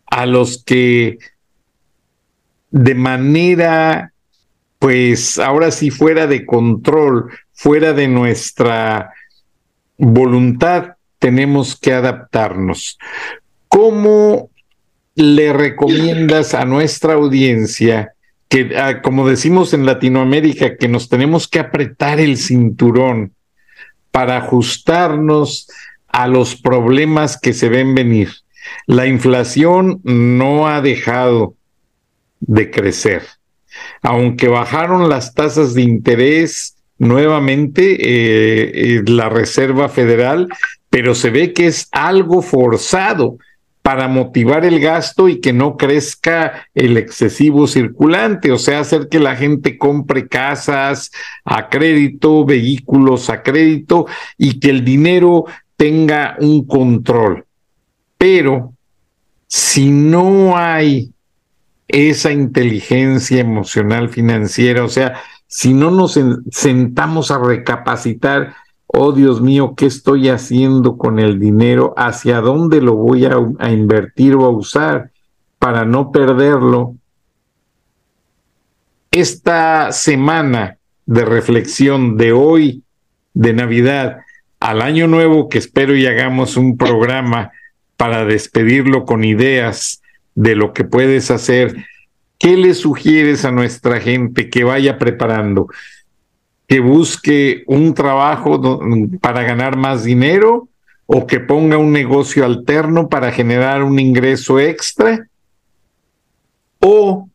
a 0.07 0.25
los 0.25 0.63
que 0.63 1.19
de 2.71 2.95
manera, 2.95 4.13
pues 4.80 5.40
ahora 5.40 5.72
sí 5.72 5.90
fuera 5.90 6.28
de 6.28 6.46
control, 6.46 7.32
fuera 7.54 7.94
de 7.94 8.08
nuestra 8.08 9.12
voluntad, 9.98 10.94
tenemos 11.20 11.76
que 11.80 11.94
adaptarnos. 11.94 12.98
¿Cómo 13.68 14.50
le 15.16 15.52
recomiendas 15.52 16.54
a 16.54 16.66
nuestra 16.66 17.13
audiencia 17.13 18.13
que, 18.50 18.78
ah, 18.78 19.02
como 19.02 19.28
decimos 19.28 19.74
en 19.74 19.86
Latinoamérica, 19.86 20.78
que 20.78 20.88
nos 20.88 21.10
tenemos 21.10 21.48
que 21.48 21.60
apretar 21.60 22.20
el 22.20 22.38
cinturón 22.38 23.34
para 24.12 24.38
ajustarnos 24.38 25.68
a 26.08 26.28
los 26.28 26.56
problemas 26.56 27.40
que 27.40 27.54
se 27.54 27.68
ven 27.68 27.96
venir? 27.96 28.30
La 28.86 29.08
inflación 29.08 30.02
no 30.04 30.68
ha 30.68 30.82
dejado 30.82 31.56
de 32.40 32.70
crecer. 32.70 33.24
Aunque 34.02 34.48
bajaron 34.48 35.10
las 35.10 35.34
tasas 35.34 35.74
de 35.74 35.82
interés 35.82 36.76
nuevamente 37.00 37.94
eh, 37.94 38.72
eh, 38.74 39.04
la 39.08 39.30
Reserva 39.30 39.90
Federal, 39.90 40.48
pero 40.90 41.16
se 41.16 41.30
ve 41.30 41.54
que 41.54 41.68
es 41.68 41.88
algo 41.92 42.42
forzado 42.42 43.38
para 43.88 44.10
motivar 44.10 44.66
el 44.66 44.82
gasto 44.82 45.30
y 45.30 45.40
que 45.40 45.54
no 45.54 45.78
crezca 45.78 46.68
el 46.76 46.98
excesivo 46.98 47.68
circulante, 47.68 48.52
o 48.52 48.58
sea, 48.58 48.82
hacer 48.82 49.08
que 49.08 49.18
la 49.18 49.38
gente 49.38 49.78
compre 49.78 50.28
casas 50.28 51.10
a 51.46 51.70
crédito, 51.70 52.44
vehículos 52.44 53.30
a 53.30 53.44
crédito 53.44 54.06
y 54.38 54.60
que 54.60 54.72
el 54.72 54.84
dinero 54.84 55.46
tenga 55.78 56.36
un 56.40 56.68
control. 56.68 57.46
Pero 58.18 58.74
si 59.48 59.90
no 59.90 60.58
hay 60.58 61.13
esa 61.88 62.32
inteligencia 62.32 63.39
emocional 63.39 64.10
financiera, 64.10 64.84
o 64.84 64.89
sea, 64.89 65.21
si 65.47 65.73
no 65.73 65.91
nos 65.91 66.19
sentamos 66.52 67.32
a 67.32 67.39
recapacitar, 67.39 68.56
oh 68.88 69.13
Dios 69.13 69.41
mío, 69.41 69.73
¿qué 69.78 69.86
estoy 69.86 70.30
haciendo 70.30 70.97
con 70.97 71.19
el 71.19 71.39
dinero? 71.39 71.93
¿Hacia 71.97 72.41
dónde 72.41 72.82
lo 72.82 72.95
voy 72.95 73.26
a, 73.26 73.71
invertir 73.71 74.36
o 74.36 74.45
a 74.45 74.50
usar 74.50 75.12
para 75.60 75.86
no 75.86 76.12
perderlo? 76.12 76.95
Esta 79.12 79.91
semana 79.93 80.78
de 81.06 81.23
reflexión 81.23 82.17
de 82.17 82.34
hoy, 82.34 82.84
de 83.34 83.54
Navidad, 83.54 84.17
al 84.60 84.82
año 84.82 85.08
nuevo, 85.08 85.47
que 85.47 85.60
espero 85.60 85.95
y 85.95 86.06
hagamos 86.06 86.58
un 86.58 86.76
programa 86.76 87.52
para 87.95 88.26
despedirlo 88.26 89.06
con 89.06 89.23
ideas 89.23 90.02
de 90.38 90.56
lo 90.56 90.71
que 90.71 90.84
puedes 90.84 91.32
hacer, 91.32 91.76
¿qué 92.38 92.56
le 92.58 92.76
sugieres 92.76 93.43
a 93.43 93.52
nuestra 93.52 94.00
gente 94.00 94.52
que 94.52 94.63
vaya 94.63 95.00
preparando? 95.00 95.67
¿Que 96.67 96.80
busque 96.80 97.63
un 97.65 97.95
trabajo 97.95 98.80
para 99.19 99.41
ganar 99.41 99.78
más 99.78 100.04
dinero 100.04 100.69
o 101.08 101.26
que 101.26 101.39
ponga 101.39 101.80
un 101.80 101.91
negocio 101.91 102.45
alterno 102.45 103.10
para 103.10 103.32
generar 103.32 103.82
un 103.82 104.00
ingreso 104.00 104.60
extra? 104.60 105.28
¿O 106.80 107.28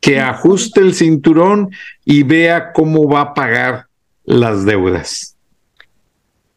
que 0.00 0.18
ajuste 0.18 0.80
el 0.80 0.94
cinturón 0.94 1.70
y 2.04 2.24
vea 2.24 2.72
cómo 2.72 3.08
va 3.08 3.20
a 3.20 3.34
pagar 3.34 3.86
las 4.24 4.64
deudas? 4.64 5.34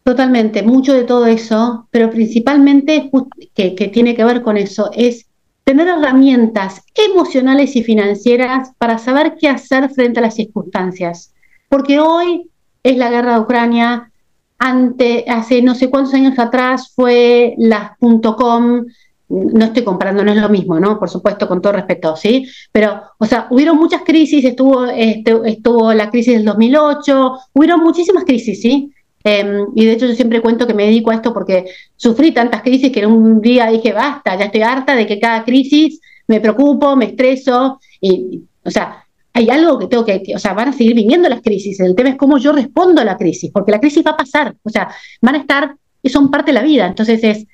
Totalmente, 0.07 0.63
mucho 0.63 0.93
de 0.93 1.03
todo 1.03 1.25
eso, 1.25 1.85
pero 1.91 2.09
principalmente 2.09 3.11
que, 3.53 3.91
tiene 3.93 4.15
que 4.15 4.23
ver 4.23 4.41
con 4.41 4.55
eso, 4.55 4.89
es 4.95 5.26
tener 5.67 5.89
herramientas 5.89 6.81
emocionales 6.95 7.75
y 7.75 7.83
financieras 7.83 8.71
para 8.77 8.97
saber 8.97 9.35
qué 9.37 9.49
hacer 9.49 9.89
frente 9.89 10.19
a 10.19 10.21
las 10.21 10.35
circunstancias. 10.35 11.33
Porque 11.67 11.99
hoy 11.99 12.49
es 12.83 12.95
la 12.95 13.09
guerra 13.09 13.33
de 13.33 13.41
Ucrania, 13.41 14.09
ante, 14.57 15.25
hace 15.27 15.61
no 15.61 15.75
sé 15.75 15.89
cuántos 15.89 16.13
años 16.13 16.39
atrás 16.39 16.93
fue 16.95 17.53
las 17.57 17.91
.com, 17.99 18.85
no 19.27 19.65
estoy 19.65 19.83
comparando, 19.83 20.23
no 20.23 20.31
es 20.31 20.37
lo 20.37 20.47
mismo, 20.47 20.79
¿no? 20.79 20.97
Por 20.97 21.09
supuesto, 21.09 21.49
con 21.49 21.61
todo 21.61 21.73
respeto, 21.73 22.15
¿sí? 22.15 22.47
Pero, 22.71 23.01
o 23.17 23.25
sea, 23.25 23.47
hubieron 23.49 23.75
muchas 23.75 24.03
crisis, 24.05 24.45
estuvo, 24.45 24.85
este, 24.85 25.37
estuvo 25.47 25.93
la 25.93 26.09
crisis 26.09 26.35
del 26.35 26.45
2008, 26.45 27.39
hubieron 27.51 27.81
muchísimas 27.81 28.23
crisis, 28.23 28.61
¿sí? 28.61 28.93
Em, 29.29 29.67
y 29.75 29.85
de 29.85 29.91
hecho 29.91 30.07
yo 30.07 30.15
siempre 30.15 30.41
cuento 30.41 30.65
que 30.65 30.73
me 30.73 30.85
dedico 30.85 31.11
a 31.11 31.15
esto 31.15 31.33
porque 31.33 31.65
sufrí 31.97 32.31
tantas 32.31 32.61
crisis 32.61 32.93
que 32.93 33.01
en 33.01 33.11
un 33.11 33.41
día 33.41 33.69
dije, 33.69 33.91
basta, 33.91 34.37
ya 34.37 34.45
estoy 34.45 34.61
harta 34.61 34.95
de 34.95 35.05
que 35.05 35.19
cada 35.19 35.43
crisis 35.43 35.99
me 36.27 36.39
preocupo, 36.39 36.95
me 36.95 37.07
estreso, 37.07 37.77
y, 37.99 38.43
o 38.63 38.71
sea, 38.71 39.03
hay 39.33 39.49
algo 39.49 39.79
que 39.79 39.87
tengo 39.87 40.05
que, 40.05 40.23
o 40.33 40.39
sea, 40.39 40.53
van 40.53 40.69
a 40.69 40.71
seguir 40.73 40.95
viniendo 40.95 41.27
las 41.27 41.41
crisis, 41.41 41.77
el 41.81 41.93
tema 41.93 42.11
es 42.11 42.15
cómo 42.15 42.37
yo 42.37 42.53
respondo 42.53 43.01
a 43.01 43.03
la 43.03 43.17
crisis, 43.17 43.51
porque 43.53 43.73
la 43.73 43.81
crisis 43.81 44.01
va 44.05 44.11
a 44.11 44.17
pasar, 44.17 44.55
o 44.63 44.69
sea, 44.69 44.87
van 45.21 45.35
a 45.35 45.39
estar 45.39 45.75
y 46.01 46.07
son 46.07 46.31
parte 46.31 46.51
de 46.53 46.59
la 46.59 46.63
vida, 46.63 46.87
entonces 46.87 47.21
es, 47.21 47.45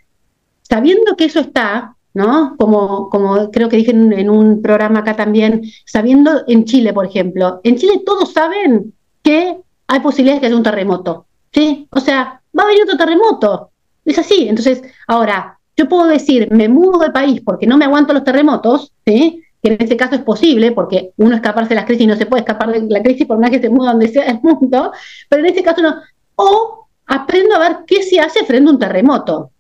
sabiendo 0.61 1.15
que 1.15 1.25
eso 1.25 1.39
está, 1.39 1.95
¿no? 2.13 2.55
Como, 2.59 3.09
como 3.09 3.49
creo 3.49 3.67
que 3.67 3.77
dije 3.77 3.89
en, 3.89 4.13
en 4.13 4.29
un 4.29 4.61
programa 4.61 4.99
acá 4.99 5.15
también, 5.15 5.63
sabiendo 5.87 6.43
en 6.47 6.65
Chile, 6.65 6.93
por 6.93 7.07
ejemplo, 7.07 7.61
en 7.63 7.77
Chile 7.77 8.03
todos 8.05 8.31
saben 8.31 8.93
que 9.23 9.57
hay 9.87 9.99
posibilidades 10.01 10.39
de 10.39 10.41
que 10.41 10.47
haya 10.47 10.57
un 10.57 10.63
terremoto, 10.63 11.25
¿sí? 11.53 11.87
O 11.91 11.99
sea, 11.99 12.41
va 12.57 12.63
a 12.63 12.67
venir 12.67 12.83
otro 12.83 12.97
terremoto. 12.97 13.71
Es 14.05 14.17
así. 14.19 14.47
Entonces, 14.47 14.81
ahora, 15.07 15.59
yo 15.75 15.87
puedo 15.87 16.07
decir, 16.07 16.49
me 16.51 16.69
mudo 16.69 16.99
de 16.99 17.11
país 17.11 17.41
porque 17.43 17.67
no 17.67 17.77
me 17.77 17.85
aguanto 17.85 18.13
los 18.13 18.23
terremotos, 18.23 18.91
¿sí? 19.05 19.43
que 19.61 19.69
en 19.69 19.77
este 19.81 19.95
caso 19.95 20.15
es 20.15 20.21
posible, 20.21 20.73
porque 20.73 21.11
uno 21.17 21.35
escaparse 21.35 21.69
de 21.69 21.75
la 21.75 21.85
crisis 21.85 22.05
no 22.05 22.17
se 22.17 22.25
puede 22.25 22.41
escapar 22.41 22.71
de 22.71 22.81
la 22.89 23.01
crisis 23.01 23.25
por 23.25 23.39
más 23.39 23.49
que 23.49 23.61
se 23.61 23.69
muda 23.69 23.91
donde 23.91 24.09
sea 24.09 24.25
el 24.25 24.41
mundo, 24.43 24.91
pero 25.29 25.41
en 25.41 25.49
este 25.49 25.63
caso 25.63 25.81
no. 25.81 25.95
O 26.35 26.87
aprendo 27.05 27.55
a 27.55 27.59
ver 27.59 27.77
qué 27.87 28.03
se 28.03 28.19
hace 28.19 28.45
frente 28.45 28.69
a 28.69 28.73
un 28.73 28.79
terremoto. 28.79 29.51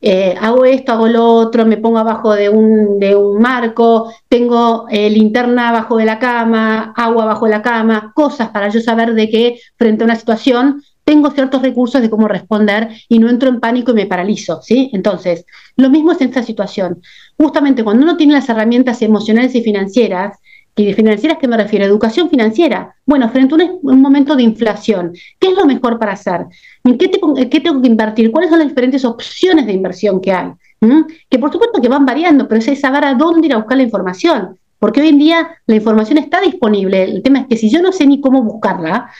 Eh, 0.00 0.36
hago 0.40 0.64
esto, 0.64 0.92
hago 0.92 1.08
lo 1.08 1.24
otro, 1.26 1.66
me 1.66 1.76
pongo 1.76 1.98
abajo 1.98 2.32
de 2.34 2.48
un, 2.48 3.00
de 3.00 3.16
un 3.16 3.40
marco, 3.42 4.12
tengo 4.28 4.86
eh, 4.90 5.10
linterna 5.10 5.70
abajo 5.70 5.96
de 5.96 6.04
la 6.04 6.20
cama, 6.20 6.92
agua 6.96 7.24
abajo 7.24 7.46
de 7.46 7.50
la 7.50 7.62
cama, 7.62 8.12
cosas 8.14 8.50
para 8.50 8.68
yo 8.68 8.80
saber 8.80 9.14
de 9.14 9.28
qué 9.28 9.60
frente 9.76 10.04
a 10.04 10.06
una 10.06 10.14
situación 10.14 10.84
tengo 11.08 11.30
ciertos 11.30 11.62
recursos 11.62 12.02
de 12.02 12.10
cómo 12.10 12.28
responder 12.28 12.90
y 13.08 13.18
no 13.18 13.30
entro 13.30 13.48
en 13.48 13.60
pánico 13.60 13.92
y 13.92 13.94
me 13.94 14.04
paralizo, 14.04 14.60
¿sí? 14.60 14.90
Entonces, 14.92 15.46
lo 15.74 15.88
mismo 15.88 16.12
es 16.12 16.20
en 16.20 16.28
esta 16.28 16.42
situación. 16.42 17.00
Justamente 17.38 17.82
cuando 17.82 18.02
uno 18.02 18.18
tiene 18.18 18.34
las 18.34 18.46
herramientas 18.50 19.00
emocionales 19.00 19.54
y 19.54 19.62
financieras, 19.62 20.36
y 20.76 20.92
financieras 20.92 21.38
que 21.38 21.48
me 21.48 21.56
refiero, 21.56 21.86
educación 21.86 22.28
financiera. 22.28 22.94
Bueno, 23.06 23.30
frente 23.30 23.54
a 23.54 23.70
un, 23.80 24.02
momento 24.02 24.36
de 24.36 24.42
inflación, 24.42 25.14
¿qué 25.40 25.48
es 25.48 25.54
lo 25.54 25.64
mejor 25.64 25.98
para 25.98 26.12
hacer? 26.12 26.44
¿En 26.84 26.98
qué, 26.98 27.08
tengo 27.08 27.80
que 27.80 27.88
invertir? 27.88 28.30
¿Cuáles 28.30 28.50
son 28.50 28.58
las 28.58 28.68
diferentes 28.68 29.02
opciones 29.06 29.64
de 29.64 29.72
inversión 29.72 30.20
que 30.20 30.32
hay? 30.32 30.52
¿Mm? 30.82 31.04
Que 31.30 31.38
por 31.38 31.50
supuesto 31.50 31.80
que 31.80 31.88
van 31.88 32.04
variando, 32.04 32.46
pero 32.46 32.60
es 32.60 32.80
saber 32.80 33.06
a 33.06 33.14
dónde 33.14 33.46
ir 33.46 33.54
a 33.54 33.56
buscar 33.56 33.78
la 33.78 33.84
información. 33.84 34.58
Porque 34.78 35.00
hoy 35.00 35.08
en 35.08 35.18
día 35.18 35.48
la 35.66 35.76
información 35.76 36.18
está 36.18 36.42
disponible. 36.42 37.02
El 37.02 37.22
tema 37.22 37.40
es 37.40 37.46
que 37.46 37.56
si 37.56 37.70
yo 37.70 37.80
no 37.80 37.92
sé 37.92 38.06
ni 38.06 38.20
cómo 38.20 38.42
buscarla, 38.42 39.10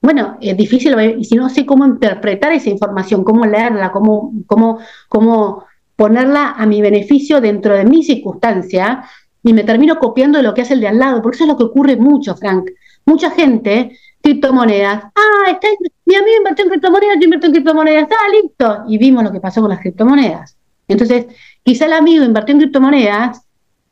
bueno, 0.00 0.38
es 0.40 0.56
difícil, 0.56 0.94
y 1.18 1.24
si 1.24 1.34
no 1.34 1.48
sé 1.48 1.66
cómo 1.66 1.84
interpretar 1.86 2.52
esa 2.52 2.70
información, 2.70 3.24
cómo 3.24 3.44
leerla, 3.44 3.90
cómo, 3.90 4.32
cómo, 4.46 4.78
cómo 5.08 5.64
ponerla 5.96 6.52
a 6.52 6.66
mi 6.66 6.80
beneficio 6.80 7.40
dentro 7.40 7.74
de 7.74 7.84
mi 7.84 8.04
circunstancia, 8.04 9.04
y 9.42 9.52
me 9.52 9.64
termino 9.64 9.98
copiando 9.98 10.38
de 10.38 10.44
lo 10.44 10.54
que 10.54 10.62
hace 10.62 10.74
el 10.74 10.80
de 10.80 10.88
al 10.88 10.98
lado, 10.98 11.22
porque 11.22 11.36
eso 11.36 11.44
es 11.44 11.48
lo 11.48 11.56
que 11.56 11.64
ocurre 11.64 11.96
mucho, 11.96 12.36
Frank. 12.36 12.70
Mucha 13.06 13.30
gente, 13.30 13.96
criptomonedas, 14.20 15.04
ah, 15.04 15.50
está, 15.50 15.68
mi 16.04 16.14
amigo 16.14 16.36
invirtió 16.38 16.64
en 16.64 16.70
criptomonedas, 16.70 17.16
yo 17.18 17.24
invertí 17.24 17.46
en 17.46 17.52
criptomonedas, 17.52 18.08
ah, 18.10 18.30
listo, 18.42 18.84
y 18.88 18.98
vimos 18.98 19.24
lo 19.24 19.32
que 19.32 19.40
pasó 19.40 19.60
con 19.60 19.70
las 19.70 19.80
criptomonedas. 19.80 20.56
Entonces, 20.86 21.26
quizá 21.62 21.86
el 21.86 21.92
amigo 21.92 22.24
invirtió 22.24 22.52
en 22.54 22.60
criptomonedas 22.60 23.47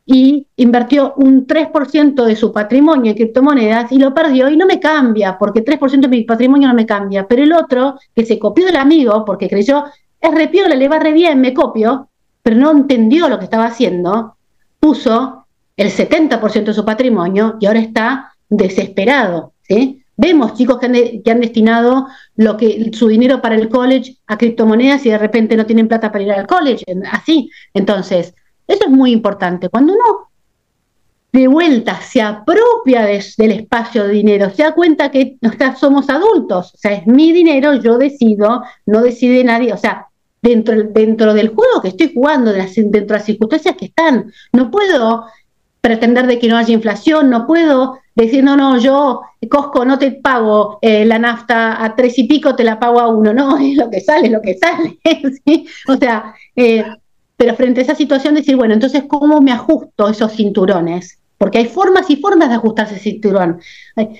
y 0.09 0.47
invirtió 0.55 1.13
un 1.17 1.45
3% 1.45 2.23
de 2.23 2.37
su 2.37 2.53
patrimonio 2.53 3.11
en 3.11 3.17
criptomonedas 3.17 3.91
y 3.91 3.99
lo 3.99 4.13
perdió 4.13 4.49
y 4.49 4.55
no 4.55 4.65
me 4.65 4.79
cambia, 4.79 5.37
porque 5.37 5.63
3% 5.63 5.99
de 5.99 6.07
mi 6.07 6.23
patrimonio 6.23 6.69
no 6.69 6.73
me 6.73 6.85
cambia. 6.85 7.27
Pero 7.27 7.43
el 7.43 7.51
otro, 7.51 7.99
que 8.15 8.25
se 8.25 8.39
copió 8.39 8.65
del 8.65 8.77
amigo 8.77 9.25
porque 9.25 9.49
creyó, 9.49 9.83
es 10.21 10.33
repiola, 10.33 10.75
le 10.75 10.87
va 10.87 10.97
re 10.97 11.11
bien, 11.11 11.41
me 11.41 11.53
copio, 11.53 12.07
pero 12.41 12.55
no 12.55 12.71
entendió 12.71 13.27
lo 13.27 13.37
que 13.37 13.43
estaba 13.43 13.65
haciendo, 13.65 14.37
puso 14.79 15.45
el 15.75 15.91
70% 15.91 16.63
de 16.63 16.73
su 16.73 16.85
patrimonio 16.85 17.57
y 17.59 17.65
ahora 17.65 17.81
está 17.81 18.33
desesperado. 18.47 19.51
Vemos 20.15 20.53
chicos 20.53 20.79
que 20.79 20.85
han, 20.85 20.93
que 21.21 21.31
han, 21.31 21.41
destinado 21.41 22.07
lo 22.37 22.55
que, 22.55 22.91
su 22.93 23.09
dinero 23.09 23.41
para 23.41 23.55
el 23.55 23.67
college 23.67 24.15
a 24.25 24.37
criptomonedas 24.37 25.05
y 25.05 25.09
de 25.09 25.17
repente 25.17 25.57
no 25.57 25.65
tienen 25.65 25.89
plata 25.89 26.13
para 26.13 26.23
ir 26.23 26.31
al 26.31 26.47
college, 26.47 26.85
así. 27.11 27.51
Entonces, 27.73 28.33
eso 28.67 28.85
es 28.85 28.89
muy 28.89 29.11
importante. 29.11 29.69
Cuando 29.69 29.93
uno 29.93 30.29
de 31.31 31.47
vuelta 31.47 32.01
se 32.01 32.21
apropia 32.21 33.03
del 33.03 33.51
espacio 33.51 34.05
de 34.05 34.13
dinero, 34.13 34.49
se 34.49 34.63
da 34.63 34.73
cuenta 34.73 35.11
que 35.11 35.37
somos 35.79 36.09
adultos, 36.09 36.73
o 36.73 36.77
sea, 36.77 36.93
es 36.93 37.05
mi 37.05 37.31
dinero, 37.31 37.75
yo 37.75 37.97
decido, 37.97 38.63
no 38.85 39.01
decide 39.01 39.43
nadie, 39.43 39.73
o 39.73 39.77
sea, 39.77 40.07
dentro, 40.41 40.75
dentro 40.83 41.33
del 41.33 41.49
juego 41.49 41.81
que 41.81 41.89
estoy 41.89 42.11
jugando, 42.13 42.51
dentro 42.51 42.91
de 42.91 43.05
las 43.07 43.25
circunstancias 43.25 43.75
que 43.77 43.85
están, 43.85 44.31
no 44.53 44.71
puedo 44.71 45.25
pretender 45.81 46.27
de 46.27 46.39
que 46.39 46.47
no 46.47 46.57
haya 46.57 46.73
inflación, 46.73 47.29
no 47.29 47.45
puedo 47.45 47.99
decir, 48.15 48.43
no, 48.43 48.57
no, 48.57 48.79
yo, 48.79 49.21
Costco, 49.49 49.85
no 49.85 49.99
te 49.99 50.11
pago 50.11 50.79
eh, 50.81 51.05
la 51.05 51.19
nafta 51.19 51.83
a 51.83 51.95
tres 51.95 52.17
y 52.17 52.23
pico, 52.23 52.55
te 52.55 52.63
la 52.63 52.79
pago 52.79 52.99
a 52.99 53.07
uno, 53.07 53.33
no, 53.33 53.57
es 53.61 53.77
lo 53.77 53.89
que 53.89 54.01
sale, 54.01 54.27
es 54.27 54.33
lo 54.33 54.41
que 54.41 54.57
sale. 54.57 54.97
O 55.87 55.95
sea, 55.97 56.33
eh, 56.55 56.83
pero 57.37 57.55
frente 57.55 57.79
a 57.79 57.83
esa 57.83 57.95
situación 57.95 58.35
decir, 58.35 58.57
bueno, 58.57 58.73
entonces, 58.73 59.03
¿cómo 59.07 59.39
me 59.39 59.51
ajusto 59.51 60.09
esos 60.09 60.33
cinturones? 60.33 61.17
porque 61.37 61.59
hay 61.59 61.65
formas 61.65 62.09
y 62.09 62.17
formas 62.17 62.49
de 62.49 62.55
ajustarse 62.55 62.95
el 62.95 62.99
cinturón. 62.99 63.59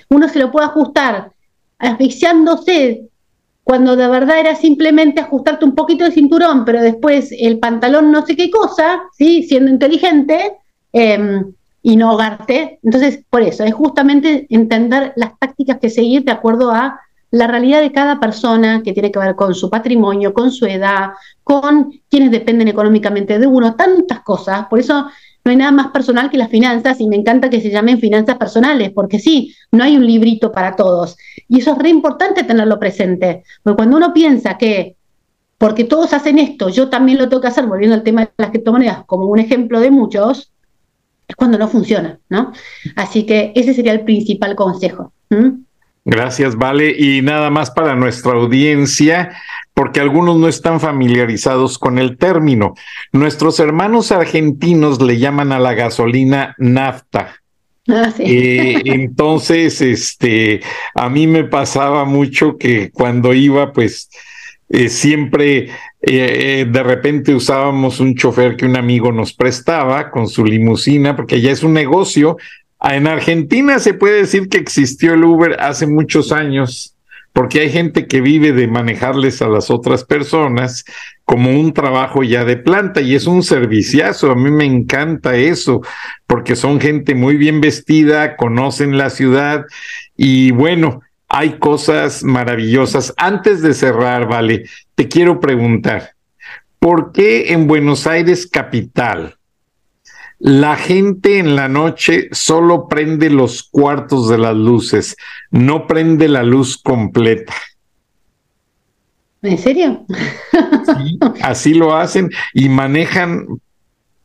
Uno 0.09 0.29
se 0.29 0.39
lo 0.39 0.51
puede 0.51 0.67
ajustar 0.67 1.31
asfixiándose 1.79 3.09
cuando 3.63 3.95
de 3.95 4.07
verdad 4.07 4.39
era 4.39 4.55
simplemente 4.55 5.19
ajustarte 5.19 5.65
un 5.65 5.75
poquito 5.75 6.05
el 6.05 6.13
cinturón, 6.13 6.63
pero 6.63 6.81
después 6.81 7.33
el 7.37 7.59
pantalón 7.59 8.11
no 8.11 8.25
sé 8.25 8.35
qué 8.35 8.49
cosa, 8.49 9.01
¿sí? 9.17 9.43
siendo 9.43 9.69
inteligente 9.69 10.53
em, 10.93 11.53
y 11.81 11.97
no 11.97 12.11
ahogarte. 12.11 12.79
Entonces, 12.81 13.23
por 13.29 13.41
eso, 13.41 13.65
es 13.65 13.73
justamente 13.73 14.47
entender 14.49 15.11
las 15.17 15.37
tácticas 15.37 15.79
que 15.79 15.89
seguir 15.89 16.23
de 16.23 16.31
acuerdo 16.31 16.71
a 16.71 17.01
la 17.31 17.47
realidad 17.47 17.81
de 17.81 17.91
cada 17.91 18.19
persona, 18.19 18.81
que 18.83 18.93
tiene 18.93 19.11
que 19.11 19.19
ver 19.19 19.35
con 19.35 19.53
su 19.53 19.69
patrimonio, 19.69 20.33
con 20.33 20.51
su 20.51 20.65
edad, 20.65 21.09
con 21.43 21.91
quienes 22.09 22.31
dependen 22.31 22.67
económicamente 22.67 23.39
de 23.39 23.47
uno, 23.47 23.75
tantas 23.75 24.21
cosas. 24.21 24.67
Por 24.69 24.79
eso 24.79 25.07
no 25.43 25.51
hay 25.51 25.57
nada 25.57 25.71
más 25.71 25.87
personal 25.87 26.29
que 26.29 26.37
las 26.37 26.49
finanzas 26.49 26.99
y 26.99 27.07
me 27.07 27.15
encanta 27.15 27.49
que 27.49 27.61
se 27.61 27.69
llamen 27.69 27.99
finanzas 27.99 28.37
personales, 28.37 28.91
porque 28.93 29.19
sí, 29.19 29.53
no 29.71 29.83
hay 29.83 29.97
un 29.97 30.05
librito 30.05 30.51
para 30.51 30.75
todos. 30.75 31.17
Y 31.47 31.59
eso 31.59 31.71
es 31.71 31.77
re 31.77 31.89
importante 31.89 32.43
tenerlo 32.43 32.79
presente, 32.79 33.43
porque 33.63 33.77
cuando 33.77 33.97
uno 33.97 34.13
piensa 34.13 34.57
que 34.57 34.95
porque 35.57 35.85
todos 35.85 36.13
hacen 36.13 36.37
esto, 36.37 36.69
yo 36.69 36.89
también 36.89 37.17
lo 37.17 37.29
tengo 37.29 37.41
que 37.41 37.47
hacer, 37.47 37.65
volviendo 37.65 37.95
al 37.95 38.03
tema 38.03 38.21
de 38.21 38.31
las 38.37 38.51
criptomonedas 38.51 39.05
como 39.05 39.25
un 39.25 39.39
ejemplo 39.39 39.79
de 39.79 39.89
muchos, 39.89 40.51
es 41.27 41.35
cuando 41.35 41.57
no 41.57 41.67
funciona, 41.67 42.19
¿no? 42.29 42.53
Así 42.95 43.25
que 43.25 43.51
ese 43.55 43.73
sería 43.73 43.93
el 43.93 44.01
principal 44.01 44.55
consejo. 44.55 45.13
Gracias, 46.09 46.55
Vale. 46.55 46.95
Y 46.97 47.21
nada 47.21 47.49
más 47.49 47.69
para 47.69 47.97
nuestra 47.97 48.31
audiencia, 48.31 49.37
porque 49.73 49.99
algunos 49.99 50.37
no 50.37 50.47
están 50.47 50.79
familiarizados 50.79 51.77
con 51.77 51.99
el 51.99 52.17
término. 52.17 52.75
Nuestros 53.11 53.59
hermanos 53.59 54.13
argentinos 54.13 55.01
le 55.01 55.19
llaman 55.19 55.51
a 55.51 55.59
la 55.59 55.73
gasolina 55.73 56.55
nafta. 56.59 57.35
Ah, 57.89 58.13
eh, 58.19 58.83
entonces, 58.85 59.81
este, 59.81 60.61
a 60.95 61.09
mí 61.09 61.27
me 61.27 61.43
pasaba 61.43 62.05
mucho 62.05 62.57
que 62.57 62.89
cuando 62.89 63.33
iba, 63.33 63.73
pues, 63.73 64.09
eh, 64.69 64.87
siempre 64.87 65.71
eh, 66.01 66.65
de 66.69 66.83
repente 66.83 67.35
usábamos 67.35 67.99
un 67.99 68.15
chofer 68.15 68.55
que 68.55 68.65
un 68.65 68.77
amigo 68.77 69.11
nos 69.11 69.33
prestaba 69.33 70.09
con 70.09 70.29
su 70.29 70.45
limusina, 70.45 71.17
porque 71.17 71.41
ya 71.41 71.51
es 71.51 71.63
un 71.63 71.73
negocio 71.73 72.37
en 72.81 73.07
Argentina 73.07 73.79
se 73.79 73.93
puede 73.93 74.19
decir 74.19 74.49
que 74.49 74.57
existió 74.57 75.13
el 75.13 75.23
Uber 75.23 75.57
hace 75.59 75.87
muchos 75.87 76.31
años, 76.31 76.95
porque 77.33 77.61
hay 77.61 77.69
gente 77.69 78.07
que 78.07 78.21
vive 78.21 78.51
de 78.51 78.67
manejarles 78.67 79.41
a 79.41 79.47
las 79.47 79.69
otras 79.69 80.03
personas 80.03 80.85
como 81.23 81.51
un 81.51 81.73
trabajo 81.73 82.23
ya 82.23 82.45
de 82.45 82.57
planta 82.57 83.01
y 83.01 83.13
es 83.13 83.27
un 83.27 83.43
serviciazo. 83.43 84.31
A 84.31 84.35
mí 84.35 84.49
me 84.49 84.65
encanta 84.65 85.35
eso, 85.35 85.81
porque 86.25 86.55
son 86.55 86.79
gente 86.79 87.15
muy 87.15 87.37
bien 87.37 87.61
vestida, 87.61 88.35
conocen 88.37 88.97
la 88.97 89.09
ciudad 89.09 89.65
y 90.15 90.51
bueno, 90.51 91.01
hay 91.29 91.59
cosas 91.59 92.23
maravillosas. 92.23 93.13
Antes 93.17 93.61
de 93.61 93.73
cerrar, 93.73 94.27
vale, 94.27 94.63
te 94.95 95.07
quiero 95.07 95.39
preguntar, 95.39 96.11
¿por 96.79 97.11
qué 97.11 97.51
en 97.53 97.67
Buenos 97.67 98.07
Aires 98.07 98.47
capital? 98.47 99.36
La 100.39 100.75
gente 100.75 101.39
en 101.39 101.55
la 101.55 101.67
noche 101.67 102.29
solo 102.31 102.87
prende 102.87 103.29
los 103.29 103.63
cuartos 103.63 104.29
de 104.29 104.37
las 104.37 104.55
luces, 104.55 105.15
no 105.49 105.87
prende 105.87 106.27
la 106.27 106.43
luz 106.43 106.77
completa. 106.77 107.53
¿En 109.41 109.57
serio? 109.57 110.05
Sí, 110.97 111.19
así 111.41 111.73
lo 111.73 111.95
hacen 111.95 112.29
y 112.53 112.69
manejan, 112.69 113.45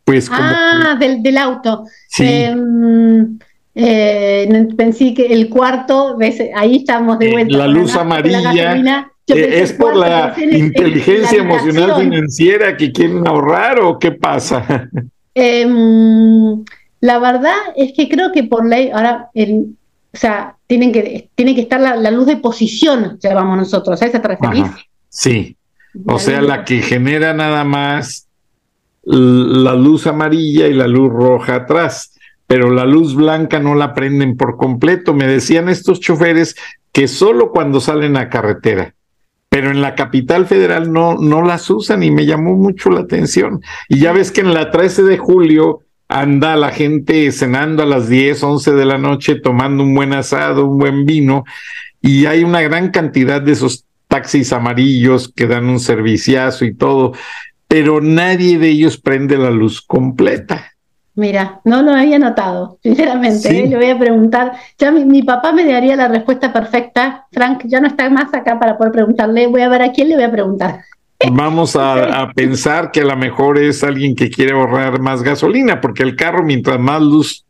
pues. 0.04 0.28
Como 0.28 0.42
ah, 0.42 0.96
del, 0.98 1.36
auto. 1.38 1.84
Sí. 2.08 2.24
Em, 2.26 3.38
eh, 3.74 4.68
pensé 4.76 5.14
que 5.14 5.26
el 5.26 5.48
cuarto, 5.48 6.18
ahí 6.54 6.76
estamos 6.76 7.18
de 7.18 7.28
eh, 7.28 7.32
vuelta. 7.32 7.56
la 7.56 7.66
luz 7.66 7.94
amarilla. 7.96 9.08
Eh, 9.28 9.62
¿Es 9.62 9.72
por 9.72 9.96
la 9.96 10.34
inteligencia 10.38 11.38
emocional 11.38 12.00
financiera 12.00 12.76
que 12.76 12.92
quieren 12.92 13.26
ahorrar 13.26 13.80
o 13.80 13.98
qué 13.98 14.12
pasa? 14.12 14.88
Em, 15.34 16.64
la 17.00 17.18
verdad 17.18 17.56
es 17.76 17.92
que 17.94 18.08
creo 18.08 18.32
que 18.32 18.44
por 18.44 18.66
ley, 18.66 18.90
ahora, 18.90 19.30
el, 19.34 19.76
o 20.12 20.16
sea, 20.16 20.56
tienen 20.66 20.92
que, 20.92 21.30
tiene 21.34 21.54
que 21.54 21.62
estar 21.62 21.80
la, 21.80 22.10
luz 22.10 22.26
de 22.26 22.36
posición, 22.36 23.18
llamamos 23.20 23.56
nosotros, 23.56 24.00
¿a 24.02 24.06
esa 24.06 24.20
te 24.20 24.28
referís? 24.28 24.66
Sí, 25.08 25.56
o 26.06 26.18
sea, 26.18 26.40
la 26.40 26.64
que 26.64 26.80
genera 26.80 27.34
nada 27.34 27.64
más 27.64 28.28
la 29.04 29.74
luz 29.74 30.06
amarilla 30.06 30.68
y 30.68 30.74
la 30.74 30.86
luz 30.86 31.10
roja 31.12 31.56
atrás, 31.56 32.18
pero 32.46 32.70
la 32.70 32.84
luz 32.84 33.14
blanca 33.14 33.58
no 33.58 33.74
la 33.74 33.94
prenden 33.94 34.36
por 34.36 34.56
completo. 34.56 35.12
Me 35.12 35.26
decían 35.26 35.68
estos 35.68 36.00
choferes 36.00 36.54
que 36.92 37.08
solo 37.08 37.50
cuando 37.50 37.80
salen 37.80 38.16
a 38.16 38.28
carretera 38.28 38.94
pero 39.52 39.70
en 39.70 39.82
la 39.82 39.94
capital 39.94 40.46
federal 40.46 40.90
no, 40.94 41.18
no 41.18 41.42
las 41.42 41.68
usan 41.68 42.02
y 42.02 42.10
me 42.10 42.24
llamó 42.24 42.54
mucho 42.54 42.88
la 42.88 43.00
atención. 43.00 43.60
Y 43.86 43.98
ya 43.98 44.12
ves 44.12 44.32
que 44.32 44.40
en 44.40 44.54
la 44.54 44.70
13 44.70 45.02
de 45.02 45.18
julio 45.18 45.82
anda 46.08 46.56
la 46.56 46.70
gente 46.70 47.30
cenando 47.32 47.82
a 47.82 47.86
las 47.86 48.08
10, 48.08 48.42
11 48.42 48.72
de 48.72 48.84
la 48.86 48.96
noche, 48.96 49.34
tomando 49.34 49.82
un 49.82 49.94
buen 49.94 50.14
asado, 50.14 50.64
un 50.64 50.78
buen 50.78 51.04
vino, 51.04 51.44
y 52.00 52.24
hay 52.24 52.44
una 52.44 52.62
gran 52.62 52.92
cantidad 52.92 53.42
de 53.42 53.52
esos 53.52 53.84
taxis 54.08 54.54
amarillos 54.54 55.30
que 55.30 55.46
dan 55.46 55.66
un 55.66 55.80
serviciazo 55.80 56.64
y 56.64 56.72
todo, 56.74 57.12
pero 57.68 58.00
nadie 58.00 58.58
de 58.58 58.70
ellos 58.70 58.96
prende 58.96 59.36
la 59.36 59.50
luz 59.50 59.82
completa. 59.82 60.71
Mira, 61.14 61.60
no 61.64 61.82
lo 61.82 61.92
había 61.92 62.18
notado, 62.18 62.78
sinceramente. 62.82 63.64
¿eh? 63.64 63.66
Le 63.66 63.76
voy 63.76 63.90
a 63.90 63.98
preguntar. 63.98 64.52
Ya 64.78 64.90
mi, 64.90 65.22
papá 65.22 65.52
me 65.52 65.70
daría 65.70 65.94
la 65.94 66.08
respuesta 66.08 66.52
perfecta. 66.52 67.26
Frank 67.32 67.64
ya 67.66 67.80
no 67.80 67.88
está 67.88 68.08
más 68.08 68.32
acá 68.32 68.58
para 68.58 68.78
poder 68.78 68.92
preguntarle. 68.92 69.46
Voy 69.46 69.60
a 69.60 69.68
ver 69.68 69.82
a 69.82 69.92
quién 69.92 70.08
le 70.08 70.14
voy 70.14 70.24
a 70.24 70.30
preguntar. 70.30 70.80
Vamos 71.30 71.76
a, 71.76 72.32
pensar 72.34 72.90
que 72.90 73.02
a 73.02 73.04
lo 73.04 73.16
mejor 73.16 73.58
es 73.58 73.84
alguien 73.84 74.16
que 74.16 74.28
quiere 74.28 74.52
ahorrar 74.52 75.00
más 75.00 75.22
gasolina, 75.22 75.80
porque 75.80 76.02
el 76.02 76.16
carro, 76.16 76.42
mientras 76.42 76.80
más 76.80 77.00
luz 77.00 77.44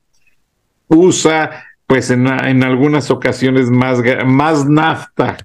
usa, 0.88 1.64
pues 1.86 2.10
en, 2.10 2.26
algunas 2.26 3.10
ocasiones 3.10 3.70
más, 3.70 3.98
más 4.26 4.66
nafta 4.68 5.38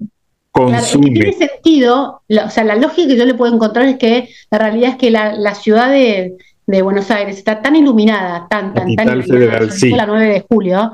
consume. 0.52 1.12
tiene 1.12 1.34
sentido, 1.34 2.22
o 2.28 2.50
sea, 2.50 2.64
la 2.64 2.76
lógica 2.76 3.08
que 3.08 3.16
yo 3.16 3.26
le 3.26 3.36
puedo 3.36 3.54
encontrar 3.54 3.86
es 3.86 3.98
que 3.98 4.30
la 4.50 4.58
realidad 4.58 4.92
es 4.92 4.96
que 4.98 5.12
la, 5.12 5.34
la 5.34 5.56
ciudad 5.56 5.90
de 5.90 6.36
de 6.68 6.82
Buenos 6.82 7.10
Aires 7.10 7.38
está 7.38 7.62
tan 7.62 7.76
iluminada, 7.76 8.46
tan, 8.50 8.74
tan, 8.74 8.94
tan 8.96 9.20
iluminada, 9.20 9.68
la 9.96 10.06
9 10.06 10.26
de 10.28 10.46
julio, 10.48 10.92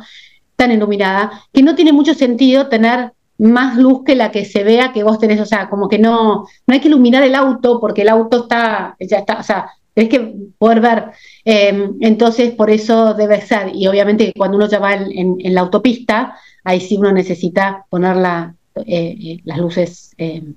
tan 0.55 0.71
iluminada, 0.71 1.31
que 1.51 1.63
no 1.63 1.75
tiene 1.75 1.91
mucho 1.91 2.13
sentido 2.13 2.67
tener 2.67 3.11
más 3.39 3.75
luz 3.75 4.03
que 4.05 4.15
la 4.15 4.31
que 4.31 4.45
se 4.45 4.63
vea 4.63 4.93
que 4.93 5.03
vos 5.03 5.17
tenés, 5.17 5.41
o 5.41 5.45
sea, 5.45 5.69
como 5.69 5.89
que 5.89 5.97
no, 5.97 6.45
no 6.67 6.73
hay 6.73 6.79
que 6.79 6.87
iluminar 6.87 7.23
el 7.23 7.33
auto 7.33 7.79
porque 7.79 8.03
el 8.03 8.09
auto 8.09 8.43
está, 8.43 8.95
ya 8.99 9.17
está, 9.17 9.39
o 9.39 9.43
sea, 9.43 9.71
tenés 9.95 10.11
que 10.11 10.35
poder 10.59 10.79
ver. 10.79 11.05
Em, 11.43 11.95
entonces, 12.01 12.51
por 12.51 12.69
eso 12.69 13.15
debe 13.15 13.41
ser, 13.41 13.71
y 13.73 13.87
obviamente 13.87 14.31
cuando 14.37 14.57
uno 14.57 14.67
ya 14.67 14.77
va 14.77 14.93
en, 14.93 15.37
la 15.41 15.61
autopista, 15.61 16.37
ahí 16.63 16.79
sí 16.79 16.97
uno 16.97 17.11
necesita 17.11 17.85
poner 17.89 18.15
la, 18.15 18.55
eh, 18.75 19.17
eh, 19.19 19.39
las 19.43 19.57
luces, 19.57 20.13
em, 20.17 20.53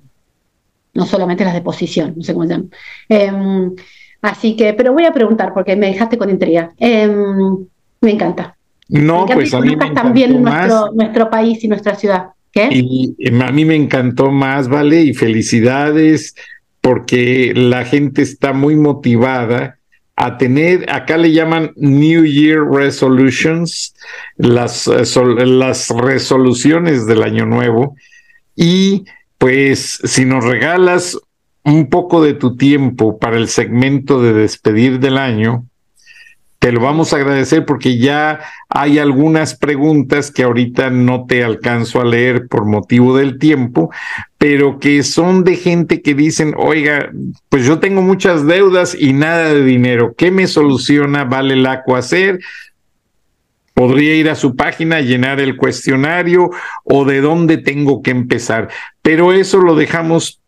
no 0.93 1.05
solamente 1.07 1.43
las 1.43 1.55
de 1.55 1.61
posición, 1.61 2.13
no 2.15 2.23
sé 2.23 2.33
cómo 2.33 2.45
se 2.45 2.53
llaman. 2.53 3.75
Así 4.21 4.55
que, 4.55 4.73
pero 4.73 4.93
voy 4.93 5.05
a 5.05 5.13
preguntar 5.13 5.53
porque 5.53 5.75
me 5.75 5.87
dejaste 5.87 6.17
con 6.17 6.29
intriga. 6.29 6.71
Em, 6.77 7.65
me 8.01 8.11
encanta. 8.11 8.55
No, 8.89 9.25
pues 9.25 9.53
a 9.53 9.59
mí 9.61 9.75
me 9.75 9.91
también 9.91 10.41
nuestro, 10.41 10.91
nuestro 10.93 11.29
país 11.29 11.63
y 11.63 11.67
nuestra 11.67 11.95
ciudad. 11.95 12.27
¿Qué? 12.51 12.69
Y 12.71 13.15
em, 13.19 13.41
a 13.41 13.51
mí 13.51 13.65
me 13.65 13.75
encantó 13.75 14.31
más, 14.31 14.67
¿vale? 14.67 15.01
Y 15.01 15.13
felicidades 15.13 16.35
porque 16.81 17.51
la 17.53 17.83
gente 17.83 18.21
está 18.21 18.53
muy 18.53 18.75
motivada 18.75 19.77
a 20.15 20.37
tener, 20.37 20.89
acá 20.89 21.15
le 21.17 21.31
llaman 21.31 21.73
New 21.75 22.25
Year 22.25 22.65
Resolutions, 22.65 23.93
las, 24.37 24.87
eh, 24.87 25.45
las 25.45 25.89
resoluciones 25.89 27.05
del 27.05 27.21
año 27.21 27.45
nuevo. 27.45 27.95
Y 28.55 29.05
pues 29.37 29.99
si 30.03 30.25
nos 30.25 30.43
regalas 30.43 31.19
un 31.67 31.89
poco 31.89 32.23
de 32.23 32.33
tu 32.33 32.55
tiempo 32.55 33.19
para 33.19 33.35
el 33.35 33.49
segmento 33.49 34.21
de 34.21 34.31
despedir 34.31 35.01
del 35.01 35.17
año, 35.17 35.65
te 36.59 36.71
lo 36.71 36.79
vamos 36.79 37.11
a 37.11 37.17
agradecer 37.17 37.65
porque 37.65 37.97
ya 37.97 38.39
hay 38.69 38.99
algunas 38.99 39.53
preguntas 39.53 40.31
que 40.31 40.43
ahorita 40.43 40.89
no 40.89 41.25
te 41.25 41.43
alcanzo 41.43 41.99
a 41.99 42.05
leer 42.05 42.47
por 42.47 42.65
motivo 42.65 43.17
del 43.17 43.37
tiempo, 43.37 43.91
pero 44.37 44.79
que 44.79 45.03
son 45.03 45.43
de 45.43 45.57
gente 45.57 46.01
que 46.01 46.15
dicen, 46.15 46.53
oiga, 46.57 47.11
pues 47.49 47.65
yo 47.65 47.79
tengo 47.79 48.01
muchas 48.01 48.47
deudas 48.47 48.95
y 48.97 49.11
nada 49.11 49.53
de 49.53 49.63
dinero, 49.65 50.15
¿qué 50.17 50.31
me 50.31 50.47
soluciona? 50.47 51.25
¿Vale 51.25 51.55
el 51.55 51.65
aco 51.65 51.97
hacer? 51.97 52.39
Podría 53.73 54.15
ir 54.15 54.29
a 54.29 54.35
su 54.35 54.55
página, 54.55 55.01
llenar 55.01 55.41
el 55.41 55.57
cuestionario 55.57 56.49
o 56.85 57.03
de 57.03 57.19
dónde 57.19 57.57
tengo 57.57 58.01
que 58.01 58.11
empezar. 58.11 58.69
Pero 59.01 59.33
eso 59.33 59.59
lo 59.59 59.75
dejamos 59.75 60.41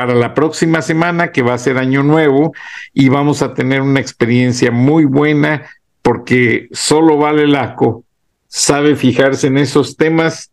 para 0.00 0.14
la 0.14 0.32
próxima 0.32 0.80
semana, 0.80 1.30
que 1.30 1.42
va 1.42 1.52
a 1.52 1.58
ser 1.58 1.76
año 1.76 2.02
nuevo, 2.02 2.54
y 2.94 3.10
vamos 3.10 3.42
a 3.42 3.52
tener 3.52 3.82
una 3.82 4.00
experiencia 4.00 4.70
muy 4.70 5.04
buena 5.04 5.66
porque 6.00 6.68
solo 6.72 7.18
Vale 7.18 7.46
Laco 7.46 8.02
sabe 8.48 8.96
fijarse 8.96 9.48
en 9.48 9.58
esos 9.58 9.98
temas 9.98 10.52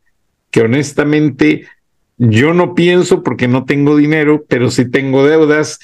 que 0.51 0.63
honestamente 0.63 1.65
yo 2.17 2.53
no 2.53 2.75
pienso 2.75 3.23
porque 3.23 3.47
no 3.47 3.63
tengo 3.63 3.95
dinero, 3.95 4.43
pero 4.49 4.69
sí 4.69 4.91
tengo 4.91 5.25
deudas 5.25 5.79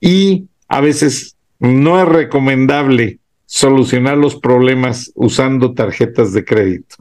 y 0.00 0.46
a 0.68 0.80
veces 0.80 1.34
no 1.58 2.00
es 2.00 2.06
recomendable 2.06 3.18
solucionar 3.46 4.16
los 4.16 4.36
problemas 4.36 5.10
usando 5.16 5.74
tarjetas 5.74 6.32
de 6.32 6.44
crédito. 6.44 6.94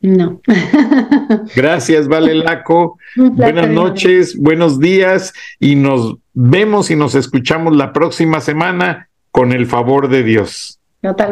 No. 0.00 0.40
Gracias, 1.56 2.06
Vale 2.06 2.34
Laco. 2.34 2.98
Buenas 3.16 3.68
noches, 3.68 4.38
buenos 4.38 4.78
días 4.78 5.32
y 5.58 5.74
nos 5.74 6.16
vemos 6.34 6.90
y 6.90 6.96
nos 6.96 7.14
escuchamos 7.14 7.74
la 7.74 7.92
próxima 7.92 8.40
semana 8.40 9.08
con 9.32 9.52
el 9.52 9.66
favor 9.66 10.08
de 10.08 10.22
Dios. 10.22 10.78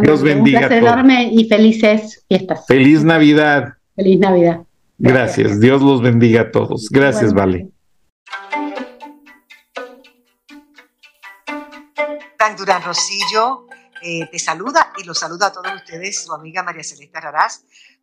Dios 0.02 0.22
bendiga. 0.22 0.60
Un 0.60 0.66
placer 0.66 0.82
enorme 0.84 1.30
y 1.32 1.48
felices 1.48 2.24
fiestas. 2.28 2.66
Feliz 2.66 3.04
Navidad. 3.04 3.74
Feliz 3.94 4.18
Navidad. 4.18 4.60
Gracias. 4.98 5.60
Dios 5.60 5.82
los 5.82 6.02
bendiga 6.02 6.42
a 6.42 6.50
todos. 6.50 6.88
Gracias, 6.90 7.32
Vale. 7.34 7.68
Durán 12.56 12.82
Rosillo 12.82 13.66
eh, 14.02 14.28
te 14.30 14.38
saluda 14.38 14.92
y 14.98 15.04
los 15.04 15.18
saluda 15.18 15.48
a 15.48 15.52
todos 15.52 15.74
ustedes, 15.74 16.24
su 16.24 16.32
amiga 16.32 16.62
María 16.62 16.84
Celeste 16.84 17.20
Raraz 17.20 17.64